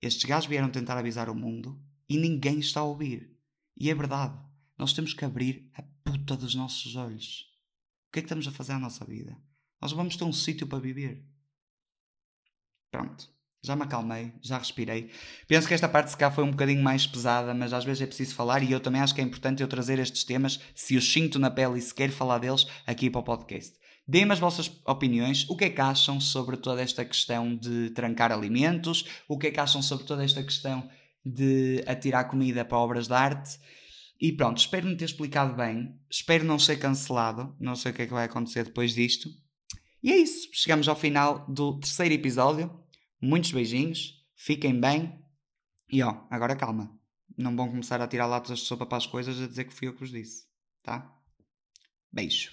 estes 0.01 0.25
gajos 0.25 0.49
vieram 0.49 0.71
tentar 0.71 0.97
avisar 0.97 1.29
o 1.29 1.35
mundo 1.35 1.81
e 2.09 2.17
ninguém 2.17 2.59
está 2.59 2.81
a 2.81 2.85
ouvir. 2.85 3.37
E 3.77 3.91
é 3.91 3.95
verdade, 3.95 4.39
nós 4.77 4.93
temos 4.93 5.13
que 5.13 5.25
abrir 5.25 5.71
a 5.75 5.83
puta 6.05 6.37
dos 6.37 6.55
nossos 6.55 6.97
olhos. 6.97 7.51
O 8.09 8.13
que 8.13 8.19
é 8.19 8.23
que 8.23 8.27
estamos 8.27 8.47
a 8.49 8.51
fazer 8.51 8.73
à 8.73 8.79
nossa 8.79 9.05
vida? 9.05 9.37
Nós 9.81 9.93
vamos 9.93 10.17
ter 10.17 10.25
um 10.25 10.33
sítio 10.33 10.67
para 10.67 10.81
viver. 10.81 11.25
Pronto. 12.91 13.31
Já 13.63 13.77
me 13.77 13.83
acalmei, 13.83 14.33
já 14.41 14.57
respirei. 14.57 15.11
Penso 15.47 15.69
que 15.69 15.75
esta 15.75 15.89
parte 15.89 16.11
se 16.11 16.17
cá 16.17 16.31
foi 16.31 16.45
um 16.45 16.51
bocadinho 16.51 16.83
mais 16.83 17.07
pesada, 17.07 17.53
mas 17.53 17.75
às 17.75 17.85
vezes 17.85 18.01
é 18.03 18.07
preciso 18.07 18.35
falar 18.35 18.63
e 18.63 18.73
eu 18.73 18.81
também 18.81 19.03
acho 19.03 19.15
que 19.15 19.21
é 19.21 19.25
importante 19.25 19.63
eu 19.63 19.69
trazer 19.69 19.99
estes 19.99 20.25
temas, 20.25 20.59
se 20.75 20.97
os 20.97 21.13
sinto 21.13 21.39
na 21.39 21.51
pele 21.51 21.79
e 21.79 21.83
se 21.83 21.95
quero 21.95 22.13
falar 22.13 22.39
deles, 22.39 22.67
aqui 22.87 23.11
para 23.11 23.21
o 23.21 23.25
podcast. 23.25 23.79
Deem-me 24.11 24.33
as 24.33 24.41
vossas 24.41 24.69
opiniões. 24.85 25.49
O 25.49 25.57
que 25.57 25.67
é 25.67 25.71
que 25.71 25.81
acham 25.81 26.21
sobre 26.21 26.57
toda 26.57 26.83
esta 26.83 27.05
questão 27.05 27.55
de 27.55 27.91
trancar 27.91 28.33
alimentos? 28.33 29.05
O 29.29 29.39
que 29.39 29.47
é 29.47 29.51
que 29.53 29.61
acham 29.61 29.81
sobre 29.81 30.05
toda 30.05 30.25
esta 30.25 30.43
questão 30.43 30.91
de 31.25 31.85
atirar 31.87 32.29
comida 32.29 32.65
para 32.65 32.77
obras 32.77 33.07
de 33.07 33.15
arte? 33.15 33.61
E 34.21 34.33
pronto, 34.33 34.59
espero 34.59 34.89
me 34.89 34.97
ter 34.97 35.05
explicado 35.05 35.55
bem. 35.55 35.97
Espero 36.11 36.45
não 36.45 36.59
ser 36.59 36.81
cancelado. 36.81 37.55
Não 37.61 37.77
sei 37.77 37.93
o 37.93 37.95
que 37.95 38.03
é 38.03 38.07
que 38.07 38.13
vai 38.13 38.25
acontecer 38.25 38.65
depois 38.65 38.95
disto. 38.95 39.29
E 40.03 40.11
é 40.11 40.17
isso. 40.17 40.49
Chegamos 40.55 40.89
ao 40.89 40.97
final 40.97 41.47
do 41.49 41.79
terceiro 41.79 42.13
episódio. 42.13 42.69
Muitos 43.23 43.53
beijinhos. 43.53 44.27
Fiquem 44.35 44.81
bem. 44.81 45.23
E 45.89 46.03
ó, 46.03 46.27
agora 46.29 46.57
calma. 46.57 46.93
Não 47.39 47.55
vão 47.55 47.69
começar 47.69 48.01
a 48.01 48.09
tirar 48.09 48.27
latas 48.27 48.59
de 48.59 48.65
sopa 48.65 48.87
para 48.87 48.99
as 48.99 49.07
coisas 49.07 49.41
a 49.41 49.47
dizer 49.47 49.67
que 49.67 49.73
fui 49.73 49.87
eu 49.87 49.95
que 49.95 50.01
vos 50.01 50.11
disse. 50.11 50.47
Tá? 50.83 51.17
Beijo. 52.13 52.51